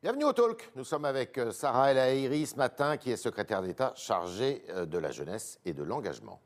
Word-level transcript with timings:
Bienvenue 0.00 0.26
au 0.26 0.32
Talk. 0.32 0.70
Nous 0.76 0.84
sommes 0.84 1.06
avec 1.06 1.36
euh, 1.38 1.50
Sarah 1.50 1.90
El 1.90 1.98
Haïry 1.98 2.46
ce 2.46 2.54
matin, 2.54 2.96
qui 2.96 3.10
est 3.10 3.16
secrétaire 3.16 3.62
d'État 3.62 3.92
chargée 3.96 4.62
euh, 4.68 4.86
de 4.86 4.96
la 4.96 5.10
jeunesse 5.10 5.58
et 5.64 5.72
de 5.72 5.82
l'engagement. 5.82 6.40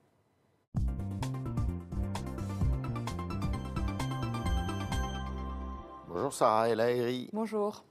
Bonjour 6.09 6.33
Sarah 6.33 6.71
El 6.71 6.80
Haïry. 6.80 7.29
Bonjour. 7.35 7.85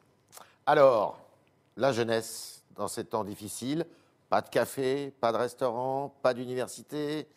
Alors, 0.65 1.19
la 1.77 1.91
jeunesse 1.91 2.63
dans 2.75 2.87
ces 2.87 3.05
temps 3.05 3.23
difficiles, 3.23 3.85
pas 4.29 4.41
de 4.41 4.49
café, 4.49 5.13
pas 5.21 5.31
de 5.31 5.37
restaurant, 5.37 6.11
pas 6.23 6.33
d'université, 6.33 7.27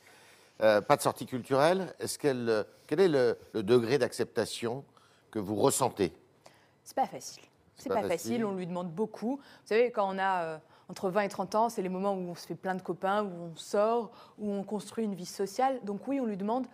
euh, 0.62 0.80
pas 0.80 0.96
de 0.96 1.02
sortie 1.02 1.26
culturelle. 1.26 1.94
Est-ce 1.98 2.18
qu'elle, 2.18 2.64
quel 2.86 3.00
est 3.00 3.08
le, 3.08 3.36
le 3.52 3.62
degré 3.62 3.98
d'acceptation 3.98 4.82
que 5.30 5.38
vous 5.38 5.56
ressentez? 5.56 6.14
C'est 6.84 6.96
pas 6.96 7.06
facile. 7.06 7.42
C'est 7.76 7.88
pas 7.88 7.96
pas, 7.96 8.02
facile. 8.02 8.32
facile. 8.32 8.44
on 8.44 8.54
lui 8.54 8.66
demande 8.66 8.90
beaucoup. 8.90 9.36
Vous 9.36 9.66
savez, 9.66 9.90
quand 9.90 10.08
on 10.14 10.18
a 10.18 10.42
euh, 10.44 10.58
entre 10.88 11.10
20 11.10 11.22
et 11.22 11.28
30 11.28 11.54
ans, 11.54 11.68
c'est 11.68 11.82
les 11.82 11.88
moments 11.88 12.12
où 12.14 12.30
on 12.30 12.34
se 12.34 12.46
fait 12.46 12.54
plein 12.54 12.74
de 12.74 12.82
copains, 12.82 13.24
où 13.24 13.50
on 13.52 13.56
sort, 13.56 14.10
où 14.38 14.50
on 14.50 14.62
construit 14.62 15.04
une 15.04 15.14
vie 15.14 15.26
sociale. 15.26 15.80
Donc 15.84 16.06
oui, 16.06 16.20
on 16.20 16.26
lui 16.26 16.36
demande 16.36 16.66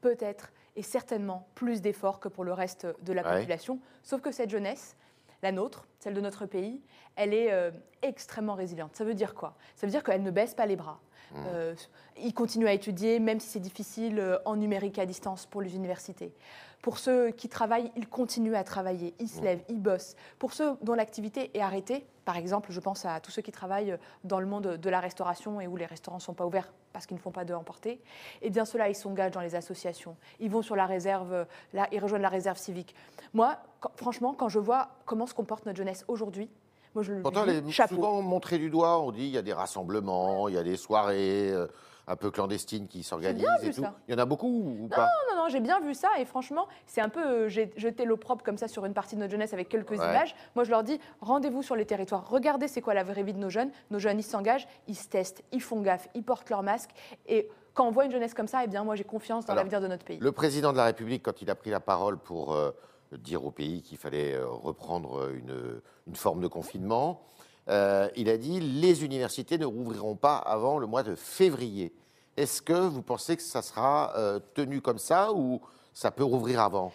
peut-être 0.00 0.52
et 0.76 0.82
certainement 0.82 1.46
plus 1.54 1.80
d'efforts 1.80 2.20
que 2.20 2.28
pour 2.28 2.44
le 2.44 2.52
reste 2.52 2.86
de 3.02 3.12
la 3.12 3.22
Ouais. 3.22 3.38
population. 3.38 3.80
Sauf 4.02 4.20
que 4.20 4.30
cette 4.30 4.50
jeunesse, 4.50 4.96
la 5.42 5.52
nôtre, 5.52 5.86
celle 6.06 6.14
de 6.14 6.20
notre 6.20 6.46
pays, 6.46 6.80
elle 7.16 7.34
est 7.34 7.50
euh, 7.52 7.72
extrêmement 8.02 8.54
résiliente. 8.54 8.94
Ça 8.94 9.02
veut 9.02 9.14
dire 9.14 9.34
quoi? 9.34 9.56
Ça 9.74 9.88
veut 9.88 9.90
dire 9.90 10.04
qu'elle 10.04 10.22
ne 10.22 10.30
baisse 10.30 10.54
pas 10.54 10.64
les 10.64 10.76
bras. 10.76 11.00
Euh, 11.48 11.74
ils 12.18 12.32
continuent 12.32 12.68
à 12.68 12.72
étudier, 12.72 13.18
même 13.18 13.40
si 13.40 13.48
c'est 13.48 13.58
difficile 13.60 14.20
euh, 14.20 14.38
en 14.44 14.54
numérique 14.54 15.00
à 15.00 15.04
distance 15.06 15.46
pour 15.46 15.62
les 15.62 15.74
universités. 15.74 16.32
Pour 16.80 16.98
ceux 16.98 17.30
qui 17.32 17.48
travaillent, 17.48 17.90
ils 17.96 18.06
continuent 18.08 18.54
à 18.54 18.62
travailler, 18.62 19.14
ils 19.18 19.28
se 19.28 19.40
lèvent, 19.42 19.64
ils 19.68 19.80
bossent. 19.82 20.14
Pour 20.38 20.52
ceux 20.52 20.76
dont 20.82 20.94
l'activité 20.94 21.50
est 21.58 21.60
arrêtée, 21.60 22.06
par 22.24 22.36
exemple, 22.36 22.70
je 22.70 22.78
pense 22.78 23.04
à 23.04 23.18
tous 23.18 23.32
ceux 23.32 23.42
qui 23.42 23.50
travaillent 23.50 23.98
dans 24.22 24.38
le 24.38 24.46
monde 24.46 24.76
de 24.76 24.90
la 24.90 25.00
restauration 25.00 25.60
et 25.60 25.66
où 25.66 25.76
les 25.76 25.86
restaurants 25.86 26.18
ne 26.18 26.22
sont 26.22 26.34
pas 26.34 26.46
ouverts 26.46 26.72
parce 26.92 27.06
qu'ils 27.06 27.16
ne 27.16 27.20
font 27.20 27.30
pas 27.32 27.44
de 27.44 27.52
emporter, 27.52 28.00
eh 28.40 28.48
bien 28.48 28.64
ceux-là, 28.64 28.88
ils 28.88 28.94
s'engagent 28.94 29.32
dans 29.32 29.40
les 29.42 29.54
associations. 29.54 30.16
Ils 30.40 30.48
vont 30.50 30.62
sur 30.62 30.76
la 30.76 30.86
réserve, 30.86 31.44
là, 31.74 31.88
ils 31.92 31.98
rejoignent 32.00 32.22
la 32.22 32.30
réserve 32.30 32.56
civique. 32.56 32.94
Moi, 33.34 33.58
quand- 33.80 33.90
franchement, 33.96 34.32
quand 34.32 34.48
je 34.48 34.58
vois 34.60 34.88
comment 35.04 35.26
se 35.26 35.34
comporte 35.34 35.66
notre 35.66 35.76
jeunesse 35.76 35.95
aujourd'hui, 36.08 36.50
moi 36.94 37.02
je 37.02 37.12
le 37.12 37.22
Pourtant, 37.22 37.44
dis, 37.44 37.50
elle 37.50 37.68
est 37.68 37.70
chapeau. 37.70 37.94
souvent 37.96 38.22
montrée 38.22 38.58
du 38.58 38.70
doigt. 38.70 39.00
On 39.00 39.12
dit 39.12 39.24
il 39.24 39.30
y 39.30 39.38
a 39.38 39.42
des 39.42 39.52
rassemblements, 39.52 40.48
il 40.48 40.54
y 40.54 40.58
a 40.58 40.62
des 40.62 40.76
soirées 40.76 41.50
euh, 41.52 41.66
un 42.08 42.16
peu 42.16 42.30
clandestines 42.30 42.86
qui 42.88 43.02
s'organisent 43.02 43.42
bien 43.42 43.54
et 43.62 43.66
vu 43.66 43.74
tout. 43.74 43.82
ça. 43.82 43.94
Il 44.08 44.12
y 44.12 44.14
en 44.14 44.18
a 44.18 44.24
beaucoup 44.24 44.46
ou 44.80 44.88
pas? 44.88 45.08
Non, 45.30 45.42
non, 45.42 45.48
j'ai 45.48 45.60
bien 45.60 45.80
vu 45.80 45.92
ça 45.92 46.08
et 46.18 46.24
franchement, 46.24 46.66
c'est 46.86 47.00
un 47.00 47.08
peu 47.08 47.20
euh, 47.24 47.48
j'ai 47.48 47.72
jeté 47.76 48.04
l'opprobre 48.04 48.42
comme 48.44 48.56
ça 48.58 48.68
sur 48.68 48.84
une 48.84 48.94
partie 48.94 49.16
de 49.16 49.20
notre 49.20 49.32
jeunesse 49.32 49.52
avec 49.52 49.68
quelques 49.68 49.90
Ouais. 49.90 49.96
images. 49.96 50.34
Moi, 50.54 50.64
je 50.64 50.70
leur 50.70 50.82
dis 50.84 51.00
rendez-vous 51.20 51.62
sur 51.62 51.74
les 51.76 51.84
territoires, 51.84 52.28
regardez 52.30 52.68
c'est 52.68 52.80
quoi 52.80 52.94
la 52.94 53.02
vraie 53.04 53.22
vie 53.24 53.34
de 53.34 53.38
nos 53.38 53.50
jeunes? 53.50 53.70
Nos 53.90 53.98
jeunes, 53.98 54.18
ils 54.18 54.22
s'engagent, 54.22 54.68
ils 54.86 54.94
se 54.96 55.08
testent, 55.08 55.42
ils 55.52 55.60
font 55.62 55.80
gaffe, 55.82 56.08
ils 56.14 56.22
portent 56.22 56.48
leur 56.50 56.62
masque 56.62 56.90
et 57.26 57.48
quand 57.74 57.86
on 57.86 57.90
voit 57.90 58.06
une 58.06 58.12
jeunesse 58.12 58.32
comme 58.32 58.46
ça, 58.48 58.62
eh 58.64 58.68
bien 58.68 58.84
moi 58.84 58.94
j'ai 58.94 59.04
confiance 59.04 59.44
dans 59.44 59.54
l'avenir 59.54 59.82
de 59.82 59.86
notre 59.88 60.04
pays. 60.04 60.18
Le 60.18 60.32
président 60.32 60.72
de 60.72 60.78
la 60.78 60.84
République, 60.84 61.22
quand 61.22 61.42
il 61.42 61.50
a 61.50 61.54
pris 61.54 61.68
la 61.70 61.80
parole 61.80 62.16
pour 62.16 62.54
euh, 62.54 62.70
dire 63.12 63.44
au 63.44 63.50
pays 63.50 63.82
qu'il 63.82 63.98
fallait 63.98 64.34
euh, 64.34 64.46
reprendre 64.46 65.30
une, 65.30 65.80
une 66.06 66.16
forme 66.16 66.40
de 66.40 66.48
confinement, 66.48 67.22
euh, 67.68 68.08
il 68.16 68.28
a 68.28 68.36
dit 68.36 68.60
les 68.60 69.04
universités 69.04 69.58
ne 69.58 69.66
rouvriront 69.66 70.16
pas 70.16 70.36
avant 70.36 70.78
le 70.78 70.86
mois 70.86 71.02
de 71.02 71.14
février. 71.14 71.92
Est-ce 72.36 72.62
que 72.62 72.74
vous 72.74 73.02
pensez 73.02 73.36
que 73.36 73.42
ça 73.42 73.62
sera 73.62 74.14
euh, 74.16 74.38
tenu 74.54 74.80
comme 74.80 74.98
ça 74.98 75.32
ou 75.32 75.60
ça 75.92 76.10
peut 76.10 76.24
rouvrir 76.24 76.60
avant? 76.60 76.92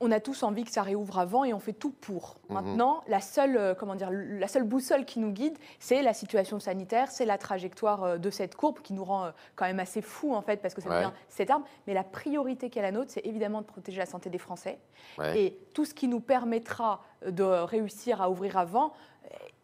On 0.00 0.12
a 0.12 0.20
tous 0.20 0.42
envie 0.44 0.64
que 0.64 0.70
ça 0.70 0.82
réouvre 0.82 1.18
avant 1.18 1.42
et 1.44 1.52
on 1.52 1.58
fait 1.58 1.72
tout 1.72 1.90
pour. 1.90 2.36
Mhm. 2.48 2.54
Maintenant, 2.54 3.02
la 3.08 3.20
seule, 3.20 3.56
euh, 3.56 3.74
comment 3.74 3.96
dire, 3.96 4.10
la 4.12 4.46
seule 4.46 4.62
boussole 4.62 5.04
qui 5.04 5.18
nous 5.18 5.32
guide, 5.32 5.58
c'est 5.80 6.02
la 6.02 6.14
situation 6.14 6.60
sanitaire, 6.60 7.10
c'est 7.10 7.24
la 7.24 7.36
trajectoire 7.36 8.04
euh, 8.04 8.16
de 8.18 8.30
cette 8.30 8.54
courbe 8.54 8.78
qui 8.80 8.92
nous 8.92 9.04
rend 9.04 9.24
euh, 9.24 9.30
quand 9.56 9.64
même 9.64 9.80
assez 9.80 10.00
fous 10.00 10.34
en 10.34 10.42
fait 10.42 10.62
parce 10.62 10.74
que 10.74 10.80
ça 10.80 10.88
Ouais. 10.88 10.96
devient 10.96 11.12
cette 11.28 11.50
arme. 11.50 11.64
Mais 11.86 11.94
la 11.94 12.04
priorité 12.04 12.70
qui 12.70 12.78
est 12.78 12.82
la 12.82 12.92
nôtre, 12.92 13.10
c'est 13.10 13.26
évidemment 13.26 13.60
de 13.60 13.66
protéger 13.66 13.98
la 13.98 14.06
santé 14.06 14.30
des 14.30 14.38
Français. 14.38 14.78
Ouais. 15.18 15.40
Et 15.40 15.58
tout 15.74 15.84
ce 15.84 15.94
qui 15.94 16.06
nous 16.06 16.20
permettra 16.20 17.02
de 17.26 17.42
réussir 17.42 18.22
à 18.22 18.30
ouvrir 18.30 18.56
avant 18.56 18.92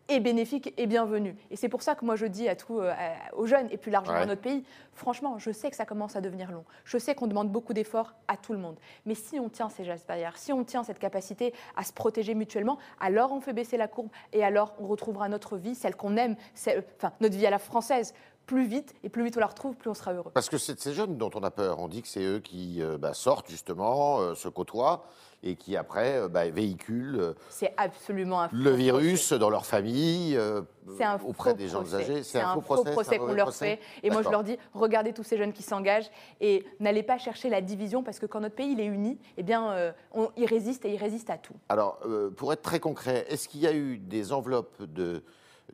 est 0.09 0.21
bénéfique 0.21 0.75
et 0.77 0.87
bienvenu. 0.87 1.35
Et 1.51 1.57
c'est 1.57 1.69
pour 1.69 1.83
ça 1.83 1.95
que 1.95 2.05
moi 2.05 2.15
je 2.17 2.27
dis 2.27 2.49
à 2.49 2.57
tous, 2.57 2.79
euh, 2.81 2.93
aux 3.35 3.47
jeunes 3.47 3.69
et 3.71 3.77
plus 3.79 3.91
largement 3.91 4.17
Ouais. 4.17 4.23
à 4.23 4.27
notre 4.27 4.43
pays, 4.43 4.63
franchement, 4.93 5.39
je 5.39 5.51
sais 5.51 5.71
que 5.71 5.77
ça 5.77 5.87
commence 5.87 6.15
à 6.15 6.21
devenir 6.21 6.53
long. 6.53 6.65
Je 6.85 6.99
sais 6.99 7.15
qu'on 7.15 7.27
demande 7.27 7.51
beaucoup 7.51 7.73
d'efforts 7.73 8.15
à 8.29 8.37
tout 8.37 8.53
le 8.53 8.59
monde. 8.59 8.77
Mais 9.07 9.15
si 9.15 9.41
on 9.41 9.49
tient 9.49 9.71
ces 9.71 9.85
gestes 9.85 10.07
barrières, 10.07 10.37
si 10.37 10.53
on 10.53 10.63
tient 10.63 10.85
cette 10.85 10.99
capacité 10.99 11.55
à 11.77 11.85
se 11.85 11.93
protéger 11.93 12.35
mutuellement, 12.35 12.79
alors 13.01 13.33
on 13.33 13.41
fait 13.41 13.55
baisser 13.55 13.77
la 13.79 13.89
courbe 13.89 14.09
et 14.35 14.45
alors 14.45 14.75
on 14.79 14.87
retrouvera 14.87 15.29
notre 15.29 15.57
vie, 15.57 15.75
celle 15.75 15.97
qu'on 15.97 16.17
aime, 16.17 16.37
celle- 16.55 16.85
enfin 16.99 17.13
notre 17.21 17.37
vie 17.37 17.47
à 17.47 17.51
la 17.51 17.59
française, 17.59 18.15
plus 18.47 18.67
vite 18.67 18.95
et 19.03 19.09
plus 19.09 19.25
vite 19.25 19.37
on 19.37 19.41
la 19.41 19.47
retrouve, 19.47 19.75
plus 19.77 19.91
on 19.91 19.95
sera 19.95 20.13
heureux. 20.13 20.31
Parce 20.33 20.49
que 20.49 20.59
c'est 20.59 20.75
de 20.75 20.81
ces 20.81 20.93
jeunes 20.93 21.17
dont 21.17 21.31
on 21.35 21.43
a 21.43 21.51
peur. 21.51 21.79
On 21.79 21.89
dit 21.89 22.03
que 22.03 22.09
c'est 22.09 22.25
eux 22.25 22.41
qui 22.41 22.83
euh, 22.83 22.99
bah, 22.99 23.15
sortent 23.15 23.49
justement, 23.49 24.21
euh, 24.21 24.35
se 24.35 24.49
côtoient 24.49 25.07
et 25.43 25.57
qui 25.57 25.77
après 25.77 26.19
euh, 26.19 26.29
bah, 26.29 26.49
véhiculent 26.49 27.21
euh, 27.21 27.35
C'est 27.51 27.75
absolument 27.77 28.43
un 28.43 28.49
le 28.53 28.71
virus 28.71 29.33
dans 29.33 29.51
leur 29.51 29.67
famille, 29.67 30.37
un 30.37 31.19
auprès 31.27 31.55
des 31.55 31.69
gens 31.69 31.95
âgés. 31.95 32.23
C'est 32.23 32.41
un, 32.41 32.55
faux 32.55 32.61
procès, 32.61 33.19
qu'on 33.19 33.33
leur 33.33 33.47
procès 33.47 33.77
fait. 33.77 33.81
Et 34.03 34.11
moi, 34.11 34.23
je 34.23 34.31
leur 34.31 34.43
dis, 34.43 34.59
regardez 34.73 35.13
tous 35.13 35.25
ces 35.25 35.37
jeunes 35.37 35.53
qui 35.53 35.63
s'engagent 35.63 36.11
et 36.41 36.65
n'allez 36.81 37.03
pas 37.03 37.19
chercher 37.19 37.51
la 37.51 37.61
division 37.61 38.03
parce 38.03 38.19
que 38.19 38.27
quand 38.27 38.41
notre 38.41 38.55
pays 38.55 38.73
il 38.73 38.81
est 38.81 38.87
uni, 38.87 39.19
eh 39.37 39.43
bien, 39.43 39.95
on, 40.13 40.31
il 40.37 40.47
résiste 40.47 40.85
et 40.85 40.95
il 40.95 40.97
résiste 40.97 41.31
à 41.31 41.39
tout. 41.39 41.55
Alors, 41.69 42.01
pour 42.37 42.53
être 42.53 42.63
très 42.63 42.81
concret, 42.81 43.27
est-ce 43.29 43.49
qu'il 43.49 43.61
y 43.61 43.67
a 43.67 43.75
eu 43.75 43.99
des 43.99 44.33
enveloppes 44.33 44.83
de 44.83 45.23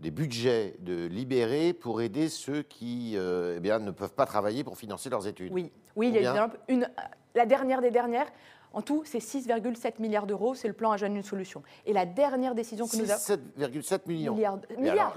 des 0.01 0.11
budgets 0.11 0.75
de 0.81 1.07
libérés 1.07 1.73
pour 1.73 2.01
aider 2.01 2.29
ceux 2.29 2.63
qui 2.63 3.13
euh, 3.17 3.55
eh 3.57 3.61
bien, 3.61 3.79
ne 3.79 3.91
peuvent 3.91 4.15
pas 4.15 4.27
travailler 4.27 4.65
pour 4.65 4.77
financer 4.79 5.11
leurs 5.11 5.27
études 5.27 5.53
Oui, 5.53 5.71
oui, 5.97 6.09
il 6.15 6.21
y 6.23 6.27
a 6.27 6.51
une, 6.69 6.77
une- 6.77 6.91
la 7.35 7.47
dernière 7.47 7.81
des 7.81 7.91
dernières. 7.91 8.27
En 8.73 8.83
tout, 8.83 9.03
c'est 9.05 9.19
6,7 9.19 9.95
milliards 10.01 10.27
d'euros. 10.27 10.55
C'est 10.55 10.69
le 10.69 10.75
plan 10.75 10.93
à 10.93 10.97
jeunes 10.97 11.17
une 11.17 11.23
solution. 11.25 11.63
Et 11.87 11.93
la 11.93 12.07
dernière 12.07 12.55
décision 12.55 12.87
que 12.87 12.97
nous 12.97 13.11
avons. 13.11 13.21
7,7 13.21 14.01
millions. 14.07 14.35
Milliards, 14.35 14.59
milliards. 14.79 15.15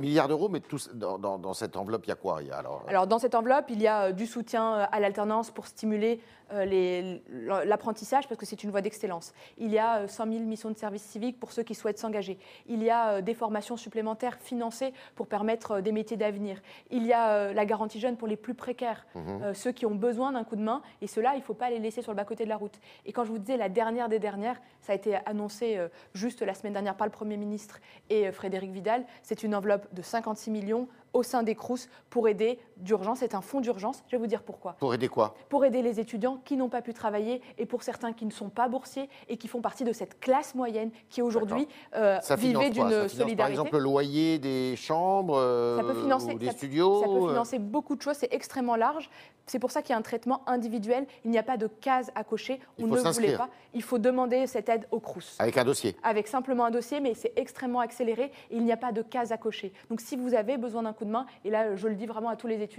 milliards 0.00 0.28
d'euros, 0.28 0.48
mais 0.48 0.60
tous, 0.60 0.90
dans, 0.94 1.18
dans- 1.18 1.38
dans 1.38 1.54
cette 1.54 1.76
enveloppe, 1.76 2.04
il 2.06 2.10
y 2.10 2.12
a 2.12 2.16
quoi 2.16 2.42
il 2.42 2.48
y 2.48 2.50
a 2.50 2.56
alors, 2.58 2.84
Alors, 2.88 3.06
dans 3.06 3.18
cette 3.18 3.34
enveloppe, 3.34 3.66
il 3.70 3.80
y 3.80 3.86
a 3.86 4.06
euh, 4.08 4.12
du 4.12 4.26
soutien 4.26 4.74
euh, 4.74 4.84
à 4.92 5.00
l'alternance 5.00 5.50
pour 5.50 5.66
stimuler 5.66 6.20
euh, 6.52 7.18
l'apprentissage, 7.64 8.28
parce 8.28 8.38
que 8.38 8.44
c'est 8.46 8.62
une 8.64 8.70
voie 8.70 8.80
d'excellence. 8.80 9.32
Il 9.58 9.70
y 9.70 9.78
a 9.78 10.00
euh, 10.00 10.08
100 10.08 10.26
000 10.32 10.44
missions 10.44 10.70
de 10.70 10.76
service 10.76 11.02
civique 11.02 11.38
pour 11.38 11.52
ceux 11.52 11.62
qui 11.62 11.74
souhaitent 11.74 11.98
s'engager. 11.98 12.38
Il 12.66 12.82
y 12.82 12.90
a 12.90 13.12
euh, 13.14 13.20
des 13.22 13.34
formations 13.34 13.76
supplémentaires 13.76 14.36
financées 14.40 14.92
pour 15.14 15.26
permettre 15.26 15.72
euh, 15.72 15.80
des 15.80 15.92
métiers 15.92 16.16
d'avenir. 16.16 16.60
Il 16.90 17.06
y 17.06 17.12
a 17.12 17.30
euh, 17.30 17.52
la 17.54 17.64
garantie 17.64 18.00
jeune 18.00 18.16
pour 18.16 18.28
les 18.28 18.36
plus 18.36 18.54
précaires, 18.54 19.06
Mhm. 19.14 19.42
euh, 19.42 19.54
ceux 19.54 19.72
qui 19.72 19.86
ont 19.86 19.94
besoin 19.94 20.32
d'un 20.32 20.44
coup 20.44 20.56
de 20.56 20.62
main. 20.62 20.82
Et 21.02 21.06
ceux-là, 21.06 21.32
il 21.34 21.38
ne 21.38 21.44
faut 21.44 21.54
pas 21.54 21.70
les 21.70 21.78
laisser 21.78 22.02
sur 22.02 22.12
le 22.12 22.16
bas-côté 22.16 22.44
de 22.44 22.48
la 22.48 22.56
route. 22.56 22.78
Et 23.06 23.12
quand 23.12 23.24
je 23.24 23.30
vous 23.30 23.38
disais 23.38 23.56
la 23.56 23.68
dernière 23.68 24.08
des 24.08 24.18
dernières, 24.18 24.60
ça 24.80 24.92
a 24.92 24.96
été 24.96 25.16
annoncé 25.26 25.76
euh, 25.76 25.88
juste 26.14 26.42
la 26.42 26.54
semaine 26.54 26.72
dernière 26.72 26.96
par 26.96 27.06
le 27.06 27.12
Premier 27.12 27.36
ministre 27.36 27.80
et 28.08 28.26
euh, 28.26 28.32
Frédéric 28.32 28.70
Vidal, 28.70 29.04
c'est 29.22 29.42
une 29.42 29.54
enveloppe 29.54 29.92
de 29.94 30.02
56 30.02 30.50
millions 30.50 30.88
au 31.12 31.22
sein 31.22 31.42
des 31.42 31.54
CROUS 31.54 31.88
pour 32.08 32.28
aider 32.28 32.58
d'urgence. 32.80 33.18
C'est 33.20 33.34
un 33.34 33.40
fonds 33.40 33.60
d'urgence. 33.60 34.02
Je 34.08 34.12
vais 34.16 34.20
vous 34.20 34.26
dire 34.26 34.42
pourquoi. 34.42 34.72
Pour 34.78 34.94
aider 34.94 35.08
quoi? 35.08 35.34
Pour 35.48 35.64
aider 35.64 35.82
les 35.82 36.00
étudiants 36.00 36.38
qui 36.44 36.56
n'ont 36.56 36.68
pas 36.68 36.82
pu 36.82 36.94
travailler 36.94 37.40
et 37.58 37.66
pour 37.66 37.82
certains 37.82 38.12
qui 38.12 38.24
ne 38.26 38.30
sont 38.30 38.48
pas 38.48 38.68
boursiers 38.68 39.08
et 39.28 39.36
qui 39.36 39.48
font 39.48 39.60
partie 39.60 39.84
de 39.84 39.92
cette 39.92 40.20
classe 40.20 40.54
moyenne 40.54 40.90
qui 41.08 41.22
aujourd'hui 41.22 41.66
euh, 41.96 42.18
vivait 42.36 42.70
d'une 42.70 42.82
Ça 42.82 42.88
finance, 42.88 43.00
Par 43.00 43.10
solidarité. 43.10 43.50
exemple, 43.52 43.72
le 43.76 43.78
loyer 43.82 44.38
des 44.38 44.74
chambres 44.76 45.36
euh, 45.38 45.76
Ça 45.78 45.82
peut 45.84 45.94
financer, 46.00 46.34
ou 46.34 46.38
des 46.38 46.46
ça- 46.46 46.52
studios 46.52 47.00
Ça 47.00 47.06
peut 47.06 47.12
euh, 47.24 47.28
financer 47.28 47.58
beaucoup 47.58 47.96
de 47.96 48.02
choses, 48.02 48.16
c'est 48.16 48.32
extrêmement 48.32 48.76
large. 48.76 49.10
C'est 49.46 49.58
pour 49.58 49.72
ça 49.72 49.82
qu'il 49.82 49.90
y 49.90 49.94
a 49.94 49.98
un 49.98 50.02
traitement 50.02 50.42
individuel. 50.48 51.06
Il 51.24 51.30
n'y 51.32 51.38
a 51.38 51.42
pas 51.42 51.56
de 51.56 51.66
case 51.66 52.12
à 52.14 52.22
cocher. 52.22 52.60
On 52.78 52.86
ne 52.86 52.96
voulait 52.96 53.36
pas. 53.36 53.48
Il 53.74 53.82
faut 53.82 53.98
demander 53.98 54.46
cette 54.46 54.68
aide 54.68 54.86
au 54.92 55.00
CRUS. 55.00 55.34
Avec 55.40 55.56
un 55.58 55.64
dossier. 55.64 55.96
Avec 56.04 56.28
simplement 56.28 56.66
un 56.66 56.70
dossier, 56.70 57.00
mais 57.00 57.14
c'est 57.14 57.32
extrêmement 57.36 57.80
accéléré 57.80 58.24
et 58.50 58.56
il 58.56 58.62
n'y 58.64 58.70
a 58.70 58.76
pas 58.76 58.92
de 58.92 59.02
case 59.02 59.32
à 59.32 59.36
cocher. 59.38 59.72
Donc 59.88 60.00
si 60.00 60.14
vous 60.16 60.34
avez 60.34 60.56
besoin 60.56 60.84
d'un 60.84 60.92
coup 60.92 61.04
de 61.04 61.10
main, 61.10 61.26
et 61.44 61.50
là 61.50 61.74
je 61.74 61.88
le 61.88 61.96
dis 61.96 62.06
vraiment 62.06 62.28
à 62.28 62.36
tous 62.36 62.46
les 62.46 62.62
étudiants, 62.62 62.69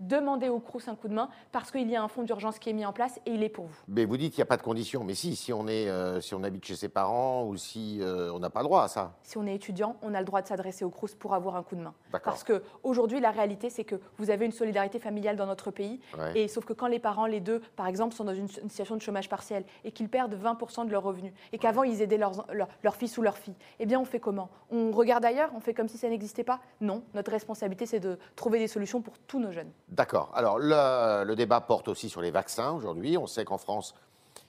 demandez 0.00 0.48
au 0.48 0.60
CRUS 0.60 0.88
un 0.88 0.94
coup 0.96 1.08
de 1.08 1.14
main 1.14 1.28
parce 1.52 1.70
qu'il 1.70 1.88
y 1.90 1.96
a 1.96 2.02
un 2.02 2.08
fonds 2.08 2.22
d'urgence 2.22 2.58
qui 2.58 2.70
est 2.70 2.72
mis 2.72 2.86
en 2.86 2.92
place 2.92 3.20
et 3.26 3.32
il 3.34 3.42
est 3.42 3.48
pour 3.50 3.66
vous. 3.66 3.76
Mais 3.88 4.04
vous 4.06 4.16
dites 4.16 4.32
qu'il 4.32 4.40
n'y 4.40 4.44
a 4.44 4.46
pas 4.46 4.56
de 4.56 4.62
conditions. 4.62 5.04
Mais 5.04 5.14
si, 5.14 5.36
si 5.36 5.52
on, 5.52 5.68
est, 5.68 5.88
euh, 5.88 6.20
si 6.20 6.34
on 6.34 6.42
habite 6.42 6.64
chez 6.64 6.74
ses 6.76 6.88
parents 6.88 7.44
ou 7.44 7.56
si 7.56 7.98
euh, 8.00 8.32
on 8.32 8.38
n'a 8.38 8.48
pas 8.50 8.60
le 8.60 8.64
droit 8.64 8.82
à 8.82 8.88
ça. 8.88 9.12
Si 9.22 9.36
on 9.36 9.46
est 9.46 9.54
étudiant, 9.54 9.96
on 10.02 10.14
a 10.14 10.18
le 10.20 10.24
droit 10.24 10.40
de 10.42 10.46
s'adresser 10.46 10.84
au 10.84 10.90
CRUS 10.90 11.14
pour 11.18 11.34
avoir 11.34 11.56
un 11.56 11.62
coup 11.62 11.76
de 11.76 11.82
main. 11.82 11.94
Parce 12.24 12.44
qu'aujourd'hui, 12.44 13.20
la 13.20 13.30
réalité, 13.30 13.68
c'est 13.68 13.84
que 13.84 13.96
vous 14.16 14.30
avez 14.30 14.46
une 14.46 14.52
solidarité 14.52 14.98
familiale 14.98 15.36
dans 15.36 15.46
notre 15.46 15.70
pays. 15.70 16.00
Ouais. 16.18 16.38
Et 16.40 16.48
sauf 16.48 16.64
que 16.64 16.72
quand 16.72 16.86
les 16.86 16.98
parents, 16.98 17.26
les 17.26 17.40
deux, 17.40 17.60
par 17.76 17.86
exemple, 17.86 18.14
sont 18.14 18.24
dans 18.24 18.34
une, 18.34 18.48
une 18.62 18.68
situation 18.70 18.96
de 18.96 19.02
chômage 19.02 19.28
partiel 19.28 19.64
et 19.84 19.92
qu'ils 19.92 20.08
perdent 20.08 20.34
20% 20.34 20.86
de 20.86 20.90
leurs 20.92 21.02
revenus 21.02 21.32
et 21.52 21.58
qu'avant, 21.58 21.82
ils 21.82 22.00
aidaient 22.00 22.16
leurs- 22.18 22.46
leur, 22.52 22.68
leur 22.82 22.96
fils 22.96 23.18
ou 23.18 23.22
leur 23.22 23.36
fille, 23.36 23.54
eh 23.78 23.86
bien, 23.86 24.00
on 24.00 24.04
fait 24.06 24.20
comment? 24.20 24.48
On 24.70 24.90
regarde 24.92 25.24
ailleurs? 25.24 25.50
On 25.54 25.60
fait 25.60 25.74
comme 25.74 25.88
si 25.88 25.98
ça 25.98 26.08
n'existait 26.08 26.44
pas? 26.44 26.60
Non. 26.80 27.02
Notre 27.14 27.30
responsabilité, 27.32 27.84
c'est 27.86 28.00
de 28.00 28.18
trouver 28.34 28.58
des 28.58 28.68
solutions 28.68 29.02
pour 29.02 29.18
tous 29.26 29.38
nos 29.38 29.52
jeunes. 29.52 29.70
D'accord. 29.88 30.30
Alors, 30.34 30.58
le, 30.58 31.24
le 31.24 31.36
débat 31.36 31.60
porte 31.60 31.88
aussi 31.88 32.08
sur 32.08 32.22
les 32.22 32.30
vaccins 32.30 32.72
aujourd'hui. 32.72 33.16
On 33.16 33.26
sait 33.26 33.44
qu'en 33.44 33.58
France, 33.58 33.94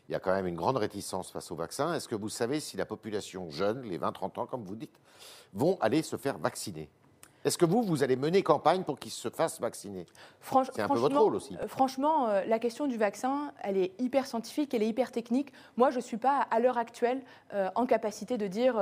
il 0.09 0.11
y 0.11 0.15
a 0.15 0.19
quand 0.19 0.33
même 0.33 0.47
une 0.47 0.55
grande 0.55 0.77
réticence 0.77 1.31
face 1.31 1.51
au 1.51 1.55
vaccin. 1.55 1.93
Est-ce 1.93 2.07
que 2.07 2.15
vous 2.15 2.29
savez 2.29 2.59
si 2.59 2.77
la 2.77 2.85
population 2.85 3.49
jeune, 3.49 3.83
les 3.83 3.97
20-30 3.97 4.39
ans, 4.39 4.45
comme 4.45 4.63
vous 4.63 4.75
dites, 4.75 4.99
vont 5.53 5.77
aller 5.79 6.01
se 6.01 6.17
faire 6.17 6.37
vacciner? 6.37 6.89
Est-ce 7.43 7.57
que 7.57 7.65
vous, 7.65 7.81
vous 7.81 8.03
allez 8.03 8.15
mener 8.15 8.43
campagne 8.43 8.83
pour 8.83 8.99
qu'ils 8.99 9.11
se 9.11 9.29
fassent 9.29 9.59
vacciner? 9.59 10.05
C'est 10.73 10.81
un 10.81 10.87
peu 10.87 10.99
votre 10.99 11.17
rôle 11.17 11.35
aussi. 11.35 11.57
Euh, 11.57 11.67
franchement, 11.67 12.27
euh, 12.27 12.43
la 12.45 12.59
question 12.59 12.87
du 12.87 12.97
vaccin, 12.97 13.51
elle 13.63 13.77
est 13.77 13.99
hyper 13.99 14.27
scientifique, 14.27 14.73
elle 14.73 14.83
est 14.83 14.87
hyper 14.87 15.11
technique. 15.11 15.51
Moi, 15.75 15.89
je 15.89 15.97
ne 15.97 16.01
suis 16.01 16.17
pas, 16.17 16.45
à 16.51 16.59
l'heure 16.59 16.77
actuelle, 16.77 17.21
euh, 17.53 17.69
en 17.75 17.85
capacité 17.85 18.37
de 18.37 18.47
dire 18.47 18.75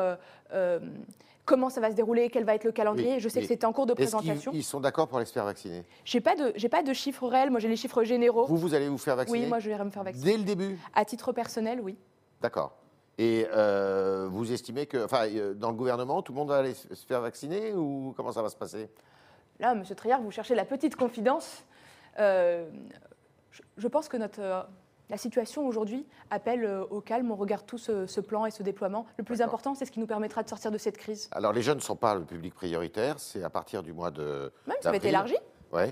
comment 1.50 1.70
ça 1.70 1.82
va 1.82 1.90
se 1.90 1.96
dérouler, 1.96 2.30
quel 2.30 2.46
va 2.46 2.54
être 2.54 2.64
le 2.64 2.72
calendrier. 2.72 3.20
je 3.20 3.28
sais 3.28 3.42
que 3.42 3.48
c'est 3.48 3.64
en 3.64 3.74
cours 3.74 3.88
de 3.88 3.94
présentation. 3.94 4.52
Ils, 4.54 4.64
sont 4.64 4.80
d'accord 4.80 5.08
pour 5.08 5.20
les 5.20 5.26
faire 5.26 5.46
vacciner 5.46 5.84
Je 6.06 6.16
n'ai 6.16 6.22
pas, 6.22 6.36
de, 6.36 6.68
pas 6.68 6.84
de 6.84 6.94
chiffres 6.94 7.28
réels. 7.28 7.50
Moi, 7.50 7.60
j'ai 7.60 7.68
les 7.68 7.76
chiffres 7.76 8.04
généraux. 8.04 8.46
Vous, 8.46 8.58
vous 8.58 8.74
allez 8.76 8.88
vous 8.88 9.00
faire 9.00 9.16
vacciner? 9.16 9.40
Oui, 9.40 9.48
moi, 9.48 9.60
je 9.60 9.70
vais 9.70 9.84
me 9.84 9.90
faire 9.90 10.04
vacciner. 10.04 10.32
Dès 10.32 10.38
le 10.38 10.44
début? 10.44 10.78
À 10.94 11.04
titre 11.06 11.34
personnel, 11.34 11.82
oui. 11.82 11.98
D'accord. 12.40 12.78
Et 13.18 13.48
vous 14.30 14.52
estimez 14.52 14.86
que, 14.86 15.04
enfin, 15.04 15.28
dans 15.56 15.72
le 15.72 15.76
gouvernement, 15.76 16.22
tout 16.22 16.32
le 16.32 16.38
monde 16.38 16.50
va 16.50 16.58
aller 16.58 16.74
se 16.74 17.06
faire 17.08 17.22
vacciner 17.22 17.74
ou 17.74 18.14
comment 18.16 18.32
ça 18.32 18.44
va 18.44 18.50
se 18.50 18.56
passer? 18.56 18.90
Là, 19.60 19.76
Monsieur 19.76 19.96
Triard, 19.96 20.22
vous 20.22 20.32
cherchez 20.32 20.56
la 20.56 20.64
petite 20.64 20.96
confidence. 20.96 21.66
Euh, 22.20 22.70
je, 23.78 23.88
pense 23.88 24.08
que 24.08 24.18
notre, 24.18 24.40
euh, 24.42 24.62
la 25.10 25.18
situation 25.18 25.68
aujourd'hui 25.68 26.06
appelle 26.30 26.64
euh, 26.66 26.84
au 26.90 27.02
calme. 27.02 27.32
On 27.32 27.36
regarde 27.36 27.66
tout 27.66 27.78
ce, 27.78 28.20
plan 28.20 28.46
et 28.46 28.52
ce 28.52 28.64
déploiement. 28.64 29.06
Le 29.18 29.24
plus 29.24 29.42
important, 29.42 29.76
c'est 29.76 29.86
ce 29.86 29.92
qui 29.92 30.00
nous 30.00 30.08
permettra 30.08 30.44
de 30.44 30.50
sortir 30.50 30.72
de 30.72 30.78
cette 30.78 30.98
crise. 30.98 31.30
Alors, 31.32 31.54
les 31.54 31.62
jeunes 31.62 31.78
ne 31.78 31.84
sont 31.84 31.96
pas 31.96 32.16
le 32.16 32.24
public 32.24 32.54
prioritaire. 32.54 33.16
C'est 33.18 33.44
à 33.44 33.50
partir 33.50 33.84
du 33.84 33.94
mois 33.94 34.12
de. 34.12 34.52
Même, 34.68 34.78
ça 34.82 34.92
va 34.92 34.98
être 34.98 35.06
élargi. 35.06 35.36
Oui. 35.72 35.84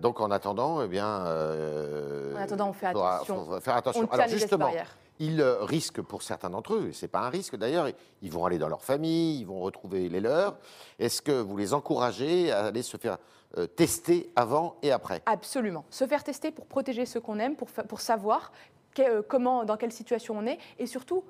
donc, 0.00 0.20
en 0.20 0.30
attendant, 0.30 0.82
eh 0.82 0.88
bien. 0.88 1.06
en 1.06 2.36
attendant, 2.36 2.68
on 2.68 2.72
fait 2.72 2.86
attention. 2.86 3.60
faire 3.60 3.76
attention. 3.76 4.08
On 4.10 4.14
Alors, 4.14 4.28
justement 4.28 4.70
ils 5.18 5.42
risquent 5.42 6.02
pour 6.02 6.22
certains 6.22 6.50
d'entre 6.50 6.74
eux, 6.74 6.88
et 6.88 6.92
ce 6.92 7.04
n'est 7.04 7.10
pas 7.10 7.20
un 7.20 7.30
risque 7.30 7.56
d'ailleurs, 7.56 7.88
ils 8.22 8.30
vont 8.30 8.44
aller 8.44 8.58
dans 8.58 8.68
leur 8.68 8.84
famille, 8.84 9.40
ils 9.40 9.46
vont 9.46 9.60
retrouver 9.60 10.08
les 10.08 10.20
leurs. 10.20 10.56
Est-ce 10.98 11.22
que 11.22 11.32
vous 11.32 11.56
les 11.56 11.74
encouragez 11.74 12.52
à 12.52 12.66
aller 12.66 12.82
se 12.82 12.96
faire 12.96 13.18
euh, 13.56 13.66
tester 13.66 14.30
avant 14.36 14.76
et 14.82 14.92
après? 14.92 15.22
Absolument. 15.26 15.84
Se 15.90 16.06
faire 16.06 16.22
tester 16.22 16.50
pour 16.50 16.66
protéger 16.66 17.06
ceux 17.06 17.20
qu'on 17.20 17.38
aime, 17.38 17.56
pour, 17.56 17.68
pour 17.68 18.00
savoir 18.00 18.52
euh, 18.98 19.22
comment, 19.26 19.64
dans 19.64 19.76
quelle 19.76 19.92
situation 19.92 20.36
on 20.36 20.46
est, 20.46 20.58
et 20.78 20.86
surtout 20.86 21.24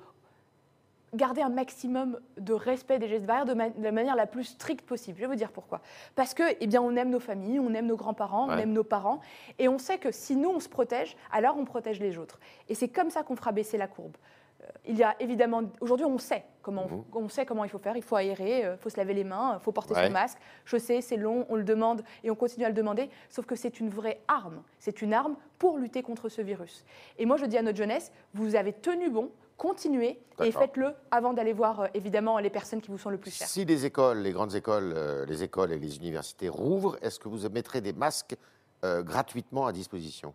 garder 1.15 1.43
un 1.43 1.49
maximum 1.49 2.19
de 2.39 2.53
respect 2.53 2.99
des 2.99 3.09
gestes 3.09 3.27
barrières 3.27 3.47
de, 3.47 3.83
la 3.83 3.93
manière 3.93 4.17
la 4.17 4.27
plus 4.27 4.45
stricte 4.45 4.87
possible. 4.87 5.17
Je 5.17 5.23
vais 5.23 5.29
vous 5.29 5.37
dire 5.37 5.53
pourquoi. 5.53 5.81
Parce 6.15 6.35
que, 6.35 6.43
eh 6.61 6.67
bien, 6.67 6.83
on 6.83 6.95
aime 6.97 7.11
nos 7.11 7.21
familles, 7.21 7.61
on 7.61 7.73
aime 7.75 7.87
nos 7.87 7.97
grands-parents, 7.97 8.49
on 8.49 8.59
aime 8.59 8.73
nos 8.73 8.85
parents, 8.85 9.21
et 9.59 9.69
on 9.69 9.79
sait 9.79 9.99
que 9.99 10.11
si 10.13 10.37
nous 10.37 10.51
on 10.51 10.61
se 10.61 10.69
protège, 10.69 11.17
alors 11.33 11.57
on 11.57 11.65
protège 11.65 12.01
les 12.01 12.19
autres. 12.19 12.39
Et 12.69 12.75
c'est 12.75 12.89
comme 12.89 13.11
ça 13.11 13.23
qu'on 13.23 13.37
fera 13.37 13.53
baisser 13.53 13.79
la 13.79 13.89
courbe. 13.89 14.17
Euh, 14.63 14.67
il 14.87 14.97
y 14.97 15.03
a 15.03 15.15
évidemment, 15.21 15.63
aujourd'hui, 15.81 16.07
on 16.07 16.19
sait 16.19 16.45
comment, 16.63 16.87
on 17.15 17.29
sait 17.29 17.47
comment 17.47 17.65
il 17.65 17.71
faut 17.71 17.79
faire. 17.79 17.97
Il 17.97 18.03
faut 18.03 18.17
aérer, 18.17 18.61
il 18.61 18.65
euh, 18.65 18.77
faut 18.77 18.91
se 18.91 18.97
laver 18.97 19.15
les 19.15 19.25
mains, 19.25 19.59
il 19.59 19.63
faut 19.63 19.73
porter 19.73 19.95
son 19.95 20.11
masque. 20.11 20.39
Je 20.65 20.77
sais, 20.77 21.01
c'est 21.01 21.17
long, 21.17 21.47
on 21.49 21.57
le 21.57 21.65
demande 21.65 22.03
et 22.25 22.31
on 22.31 22.35
continue 22.35 22.65
à 22.65 22.69
le 22.69 22.75
demander. 22.75 23.09
Sauf 23.31 23.47
que 23.47 23.55
c'est 23.55 23.81
une 23.81 23.89
vraie 23.89 24.21
arme. 24.29 24.63
C'est 24.79 25.01
une 25.01 25.15
arme 25.15 25.37
pour 25.59 25.79
lutter 25.79 26.03
contre 26.03 26.29
ce 26.29 26.43
virus. 26.43 26.85
Et 27.19 27.27
moi, 27.27 27.37
je 27.37 27.47
dis 27.47 27.57
à 27.57 27.63
notre 27.63 27.79
jeunesse, 27.79 28.13
vous 28.35 28.57
avez 28.57 28.73
tenu 28.73 29.11
bon, 29.11 29.31
continuez 29.59 30.19
et 30.43 30.53
faites-le 30.53 30.95
avant 31.11 31.35
d'aller 31.35 31.53
voir 31.53 31.81
euh, 31.81 31.87
évidemment 31.93 32.39
les 32.39 32.49
personnes 32.49 32.81
qui 32.81 32.91
vous 32.91 32.97
sont 32.97 33.11
le 33.11 33.19
plus 33.19 33.33
chères. 33.33 33.49
Si 33.49 33.67
les 33.67 33.85
écoles, 33.85 34.19
les 34.19 34.33
grandes 34.33 34.55
écoles, 34.55 34.95
euh, 34.97 35.27
les 35.27 35.43
écoles 35.43 35.73
et 35.73 35.79
les 35.79 35.97
universités 35.97 36.49
rouvrent, 36.49 36.97
est-ce 37.03 37.19
que 37.19 37.29
vous 37.29 37.47
mettrez 37.51 37.83
des 37.83 37.93
masques 37.93 38.37
euh, 38.85 39.03
gratuitement 39.03 39.67
à 39.67 39.73
disposition? 39.73 40.33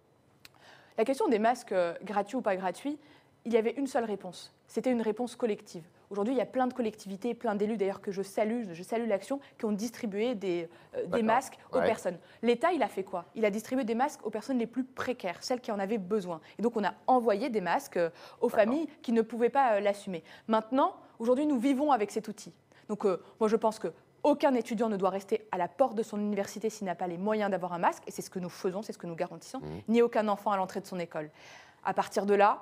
La 0.97 1.05
question 1.05 1.27
des 1.27 1.39
masques 1.39 1.73
gratuits 2.03 2.35
ou 2.35 2.41
pas 2.41 2.55
gratuits, 2.55 2.99
il 3.45 3.53
y 3.53 3.57
avait 3.57 3.71
une 3.71 3.87
seule 3.87 4.03
réponse. 4.03 4.53
C'était 4.67 4.91
une 4.91 5.01
réponse 5.01 5.35
collective. 5.35 5.83
Aujourd'hui, 6.13 6.35
il 6.35 6.37
y 6.37 6.41
a 6.41 6.45
plein 6.45 6.67
de 6.67 6.75
collectivités, 6.75 7.33
plein 7.33 7.55
d'élus 7.55 7.75
d'ailleurs 7.75 7.99
que 7.99 8.11
je 8.11 8.21
salue, 8.21 8.71
je 8.71 8.83
salue 8.83 9.07
l'action, 9.07 9.39
qui 9.57 9.65
ont 9.65 9.71
distribué 9.71 10.35
des, 10.35 10.69
euh, 10.95 11.23
masques 11.23 11.57
aux 11.71 11.79
personnes. 11.79 12.19
L'État, 12.43 12.71
il 12.71 12.83
a 12.83 12.87
fait 12.87 13.03
quoi? 13.03 13.25
Il 13.33 13.45
a 13.45 13.49
distribué 13.49 13.83
des 13.83 13.95
masques 13.95 14.23
aux 14.23 14.29
personnes 14.29 14.59
les 14.59 14.67
plus 14.67 14.83
précaires, 14.83 15.41
celles 15.41 15.59
qui 15.59 15.71
en 15.71 15.79
avaient 15.79 15.97
besoin. 15.97 16.39
Et 16.59 16.61
donc, 16.61 16.77
on 16.77 16.83
a 16.83 16.93
envoyé 17.07 17.49
des 17.49 17.61
masques 17.61 17.97
euh, 17.97 18.11
aux 18.41 18.49
familles 18.49 18.87
qui 19.01 19.11
ne 19.11 19.23
pouvaient 19.23 19.49
pas 19.49 19.73
euh, 19.73 19.79
l'assumer. 19.79 20.23
Maintenant, 20.47 20.95
aujourd'hui, 21.17 21.47
nous 21.47 21.57
vivons 21.57 21.91
avec 21.91 22.11
cet 22.11 22.27
outil. 22.27 22.53
Donc, 22.89 23.05
moi, 23.05 23.47
je 23.47 23.55
pense 23.55 23.79
que 23.79 23.87
aucun 24.21 24.53
étudiant 24.53 24.89
ne 24.89 24.97
doit 24.97 25.09
rester 25.09 25.47
à 25.51 25.57
la 25.57 25.67
porte 25.67 25.95
de 25.95 26.03
son 26.03 26.19
université 26.19 26.69
s'il 26.69 26.85
n'a 26.85 26.93
pas 26.93 27.07
les 27.07 27.17
moyens 27.17 27.49
d'avoir 27.49 27.73
un 27.73 27.79
masque, 27.79 28.03
et 28.05 28.11
c'est 28.11 28.21
ce 28.21 28.29
que 28.29 28.37
nous 28.37 28.49
faisons, 28.49 28.83
c'est 28.83 28.93
ce 28.93 28.99
que 28.99 29.07
nous 29.07 29.15
garantissons, 29.15 29.61
mmh. 29.61 29.63
ni 29.87 30.03
aucun 30.03 30.27
enfant 30.27 30.51
à 30.51 30.57
l'entrée 30.57 30.79
de 30.79 30.85
son 30.85 30.99
école. 30.99 31.31
À 31.83 31.95
partir 31.95 32.27
de 32.27 32.35
là, 32.35 32.61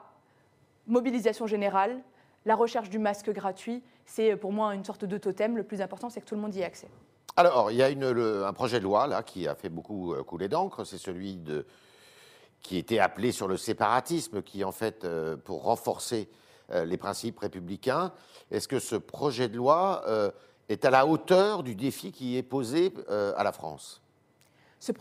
mobilisation 0.88 1.47
générale, 1.47 2.01
la 2.45 2.55
recherche 2.55 2.89
du 2.89 2.99
masque 2.99 3.31
gratuit, 3.31 3.83
c'est 4.05 4.35
pour 4.35 4.51
moi 4.51 4.73
une 4.75 4.83
sorte 4.83 5.05
de 5.05 5.17
totem. 5.17 5.57
Le 5.57 5.63
plus 5.63 5.81
important, 5.81 6.09
c'est 6.09 6.21
que 6.21 6.25
tout 6.25 6.35
le 6.35 6.41
monde 6.41 6.55
y 6.55 6.61
ait 6.61 6.65
accès. 6.65 6.89
Alors, 7.38 7.71
il 7.71 7.77
y 7.77 7.83
a 7.83 7.88
un 7.88 8.53
projet 8.53 8.79
de 8.79 8.83
loi 8.83 9.07
là 9.07 9.23
qui 9.23 9.47
a 9.47 9.55
fait 9.55 9.69
beaucoup 9.69 10.13
euh, 10.13 10.23
couler 10.23 10.49
d'encre. 10.49 10.83
C'est 10.83 10.97
celui 10.97 11.38
de, 11.38 11.65
qui 12.61 12.77
était 12.77 12.99
appelé 12.99 13.31
sur 13.31 13.47
le 13.47 13.57
séparatisme, 13.57 14.41
qui 14.41 14.63
en 14.63 14.71
fait, 14.71 15.05
euh, 15.05 15.38
pour 15.38 15.63
renforcer 15.63 16.29
euh, 16.71 16.83
les 16.83 16.97
principes 16.97 17.39
républicains. 17.39 18.11
Est-ce 18.49 18.67
que 18.67 18.79
ce 18.79 18.95
projet 18.95 19.47
de 19.47 19.55
loi 19.55 20.03
est 20.67 20.83
à 20.83 20.89
la 20.89 21.05
hauteur 21.05 21.63
du 21.63 21.75
défi 21.75 22.11
qui 22.11 22.37
est 22.37 22.44
posé 22.44 22.94
à 23.07 23.44
la 23.44 23.51
France? 23.53 24.01
Ce, 24.81 24.91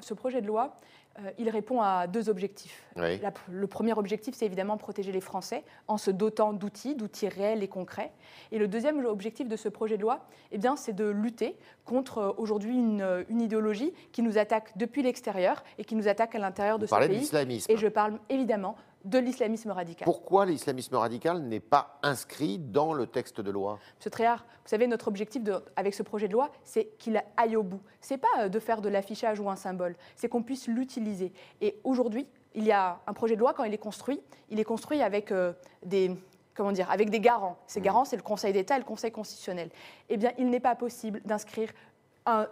ce 0.00 0.14
projet 0.14 0.40
de 0.42 0.46
loi, 0.46 0.64
euh, 0.66 0.99
il 1.38 1.50
répond 1.50 1.80
à 1.80 2.06
deux 2.06 2.28
objectifs. 2.28 2.84
le 2.96 3.66
premier 3.66 3.92
objectif, 3.92 4.34
c'est 4.34 4.46
évidemment 4.46 4.76
protéger 4.76 5.12
les 5.12 5.20
Français 5.20 5.64
en 5.88 5.98
se 5.98 6.10
dotant 6.10 6.52
d'outils, 6.52 6.94
d'outils 6.94 7.28
réels 7.28 7.62
et 7.62 7.68
concrets. 7.68 8.12
Et 8.52 8.58
le 8.58 8.68
deuxième 8.68 9.04
objectif 9.04 9.48
de 9.48 9.56
ce 9.56 9.68
projet 9.68 9.96
de 9.96 10.02
loi, 10.02 10.26
eh 10.52 10.58
bien, 10.58 10.76
c'est 10.76 10.92
de 10.92 11.04
lutter 11.04 11.56
contre 11.84 12.18
euh, 12.18 12.32
aujourd'hui 12.36 12.74
une, 12.74 13.24
une, 13.28 13.40
idéologie 13.40 13.92
qui 14.12 14.22
nous 14.22 14.38
attaque 14.38 14.76
depuis 14.76 15.02
l'extérieur 15.02 15.62
et 15.78 15.84
qui 15.84 15.94
nous 15.94 16.08
attaque 16.08 16.34
à 16.34 16.38
l'intérieur 16.38 16.78
de 16.78 16.86
ce 16.86 16.94
pays. 16.94 17.64
Et 17.68 17.76
je 17.76 17.88
parle 17.88 18.18
évidemment 18.28 18.76
de 19.04 19.18
l'islamisme 19.18 19.70
radical. 19.70 20.04
Pourquoi 20.04 20.46
l'islamisme 20.46 20.94
radical 20.94 21.40
n'est 21.42 21.60
pas 21.60 21.98
inscrit 22.02 22.58
dans 22.58 22.92
le 22.92 23.06
texte 23.06 23.40
de 23.40 23.50
loi? 23.50 23.78
Monsieur 23.96 24.10
Tréhard, 24.10 24.44
vous 24.64 24.68
savez, 24.68 24.86
notre 24.86 25.08
objectif 25.08 25.42
avec 25.76 25.94
ce 25.94 26.02
projet 26.02 26.28
de 26.28 26.32
loi, 26.32 26.50
c'est 26.64 26.90
qu'il 26.98 27.22
aille 27.36 27.56
au 27.56 27.62
bout. 27.62 27.80
Ce 28.00 28.14
n'est 28.14 28.18
pas 28.18 28.28
euh, 28.38 28.48
de 28.48 28.58
faire 28.58 28.80
de 28.80 28.88
l'affichage 28.88 29.40
ou 29.40 29.48
un 29.48 29.56
symbole, 29.56 29.96
c'est 30.16 30.28
qu'on 30.28 30.42
puisse 30.42 30.68
l'utiliser. 30.68 31.32
Et 31.60 31.80
aujourd'hui, 31.84 32.26
il 32.54 32.64
y 32.64 32.72
a 32.72 33.00
un 33.06 33.12
projet 33.12 33.36
de 33.36 33.40
loi, 33.40 33.54
quand 33.54 33.64
il 33.64 33.72
est 33.72 33.78
construit, 33.78 34.20
il 34.48 34.58
est 34.60 34.64
construit 34.64 35.02
avec 35.02 35.30
euh, 35.32 35.52
des, 35.84 36.16
comment 36.54 36.72
dire, 36.72 36.90
avec 36.90 37.10
des 37.10 37.20
garants. 37.20 37.58
Ces 37.66 37.80
mmh. 37.80 37.84
garants, 37.84 38.04
c'est 38.04 38.16
le 38.16 38.22
Conseil 38.22 38.52
d'État 38.52 38.76
et 38.76 38.80
le 38.80 38.84
Conseil 38.84 39.12
constitutionnel. 39.12 39.70
Eh 40.08 40.16
bien, 40.16 40.32
il 40.38 40.50
n'est 40.50 40.60
pas 40.60 40.74
possible 40.74 41.20
d'inscrire 41.24 41.70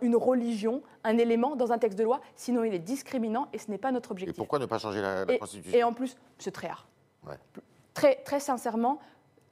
une 0.01 0.17
religion, 0.17 0.83
un 1.05 1.19
élément 1.19 1.57
dans 1.57 1.73
un 1.73 1.79
texte 1.79 1.99
de 1.99 2.05
loi, 2.05 2.21
sinon 2.35 2.65
il 2.65 2.75
est 2.75 2.79
discriminant 2.79 3.49
et 3.53 3.59
ce 3.59 3.71
n'est 3.71 3.79
pas 3.79 3.93
notre 3.93 4.11
objectif. 4.11 4.35
Et 4.35 4.37
pourquoi 4.37 4.59
ne 4.59 4.67
pas 4.67 4.79
changer 4.79 5.01
la, 5.01 5.25
Constitution? 5.39 5.79
Et 5.79 5.83
en 5.83 5.93
plus, 5.93 6.17
M. 6.45 6.53
Tréhard, 6.53 6.87
très, 7.95 8.17
très 8.17 8.41
sincèrement, 8.41 8.99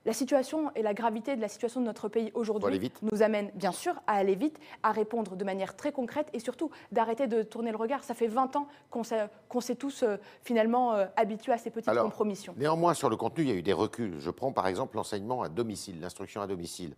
la 0.06 0.12
situation 0.12 0.70
et 0.76 0.82
la 0.82 0.94
gravité 0.94 1.34
de 1.36 1.40
la 1.40 1.48
situation 1.48 1.80
de 1.80 1.86
notre 1.86 2.08
pays 2.08 2.30
aujourd'hui 2.34 2.92
nous 3.02 3.22
amène 3.22 3.50
bien 3.54 3.72
sûr 3.72 3.94
à 4.06 4.12
aller 4.12 4.36
vite, 4.36 4.58
à 4.84 4.92
répondre 4.92 5.34
de 5.34 5.44
manière 5.44 5.76
très 5.76 5.90
concrète 5.90 6.28
et 6.32 6.38
surtout 6.38 6.70
d'arrêter 6.92 7.26
de 7.26 7.42
tourner 7.42 7.72
le 7.72 7.76
regard. 7.76 8.04
Ça 8.04 8.14
fait 8.14 8.28
20 8.28 8.54
ans 8.54 8.68
qu'on 8.90 9.02
s'est 9.02 9.74
tous 9.74 10.04
euh, 10.04 10.16
finalement 10.42 10.94
euh, 10.94 11.06
habitués 11.16 11.52
à 11.52 11.58
ces 11.58 11.70
petites 11.70 11.92
compromissions. 11.92 12.54
Néanmoins, 12.56 12.94
sur 12.94 13.10
le 13.10 13.16
contenu, 13.16 13.44
il 13.44 13.50
y 13.50 13.52
a 13.52 13.56
eu 13.56 13.62
des 13.62 13.72
reculs. 13.72 14.20
Je 14.20 14.30
prends 14.30 14.52
par 14.52 14.68
exemple 14.68 14.96
l'enseignement 14.96 15.42
à 15.42 15.48
domicile, 15.48 16.00
l'instruction 16.00 16.40
à 16.40 16.46
domicile. 16.46 16.94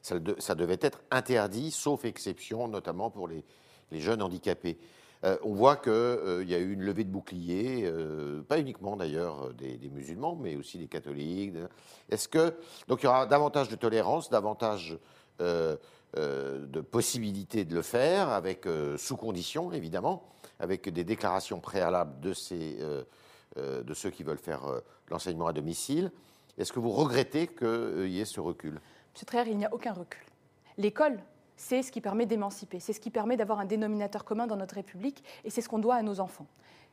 Ça, 0.00 0.54
devait 0.54 0.78
être 0.80 1.02
interdit, 1.10 1.72
sauf 1.72 2.04
exception, 2.04 2.68
notamment 2.68 3.10
pour 3.10 3.26
les 3.26 3.44
jeunes 3.90 4.22
handicapés. 4.22 4.78
Euh, 5.24 5.36
on 5.42 5.54
voit 5.54 5.76
qu'il 5.76 5.92
euh, 5.92 6.44
y 6.44 6.54
a 6.54 6.58
eu 6.58 6.72
une 6.72 6.82
levée 6.82 7.04
de 7.04 7.10
boucliers, 7.10 7.84
euh, 7.84 8.42
pas 8.42 8.58
uniquement 8.58 8.96
d'ailleurs 8.96 9.54
des, 9.54 9.78
musulmans, 9.88 10.34
mais 10.34 10.56
aussi 10.56 10.78
des 10.78 10.88
catholiques. 10.88 11.54
Est-ce 12.10 12.28
que 12.28 12.54
donc 12.88 13.02
il 13.02 13.06
y 13.06 13.08
aura 13.08 13.26
davantage 13.26 13.68
de 13.68 13.76
tolérance, 13.76 14.30
davantage 14.30 14.98
de 15.38 16.80
possibilités 16.90 17.64
de 17.64 17.74
le 17.74 17.82
faire, 17.82 18.28
avec 18.28 18.66
sous 18.96 19.16
conditions 19.16 19.72
évidemment, 19.72 20.28
avec 20.60 20.88
des 20.88 21.04
déclarations 21.04 21.58
préalables 21.58 22.20
de 22.20 22.32
ces 22.32 22.78
de 23.56 23.94
ceux 23.94 24.10
qui 24.10 24.22
veulent 24.22 24.38
faire 24.38 24.62
l'enseignement 25.08 25.46
à 25.46 25.52
domicile. 25.52 26.12
Est-ce 26.58 26.72
que 26.72 26.80
vous 26.80 26.92
regrettez 26.92 27.48
qu'il 27.48 28.08
y 28.08 28.20
ait 28.20 28.24
ce 28.24 28.40
recul? 28.40 28.80
Monsieur 29.14 29.26
Traire, 29.26 29.48
il 29.48 29.56
n'y 29.56 29.64
a 29.64 29.72
aucun 29.74 29.92
recul. 29.92 30.22
L'école 30.78 31.18
c'est 31.56 31.82
ce 31.82 31.92
qui 31.92 32.00
permet 32.00 32.26
d'émanciper, 32.26 32.80
c'est 32.80 32.92
ce 32.92 33.00
qui 33.00 33.10
permet 33.10 33.36
d'avoir 33.36 33.60
un 33.60 33.64
dénominateur 33.64 34.24
commun 34.24 34.46
dans 34.46 34.56
notre 34.56 34.74
République, 34.74 35.22
et 35.44 35.50
c'est 35.50 35.60
ce 35.60 35.68
qu'on 35.68 35.78
doit 35.78 35.96
à 35.96 36.02
nos 36.02 36.20
enfants. 36.20 36.46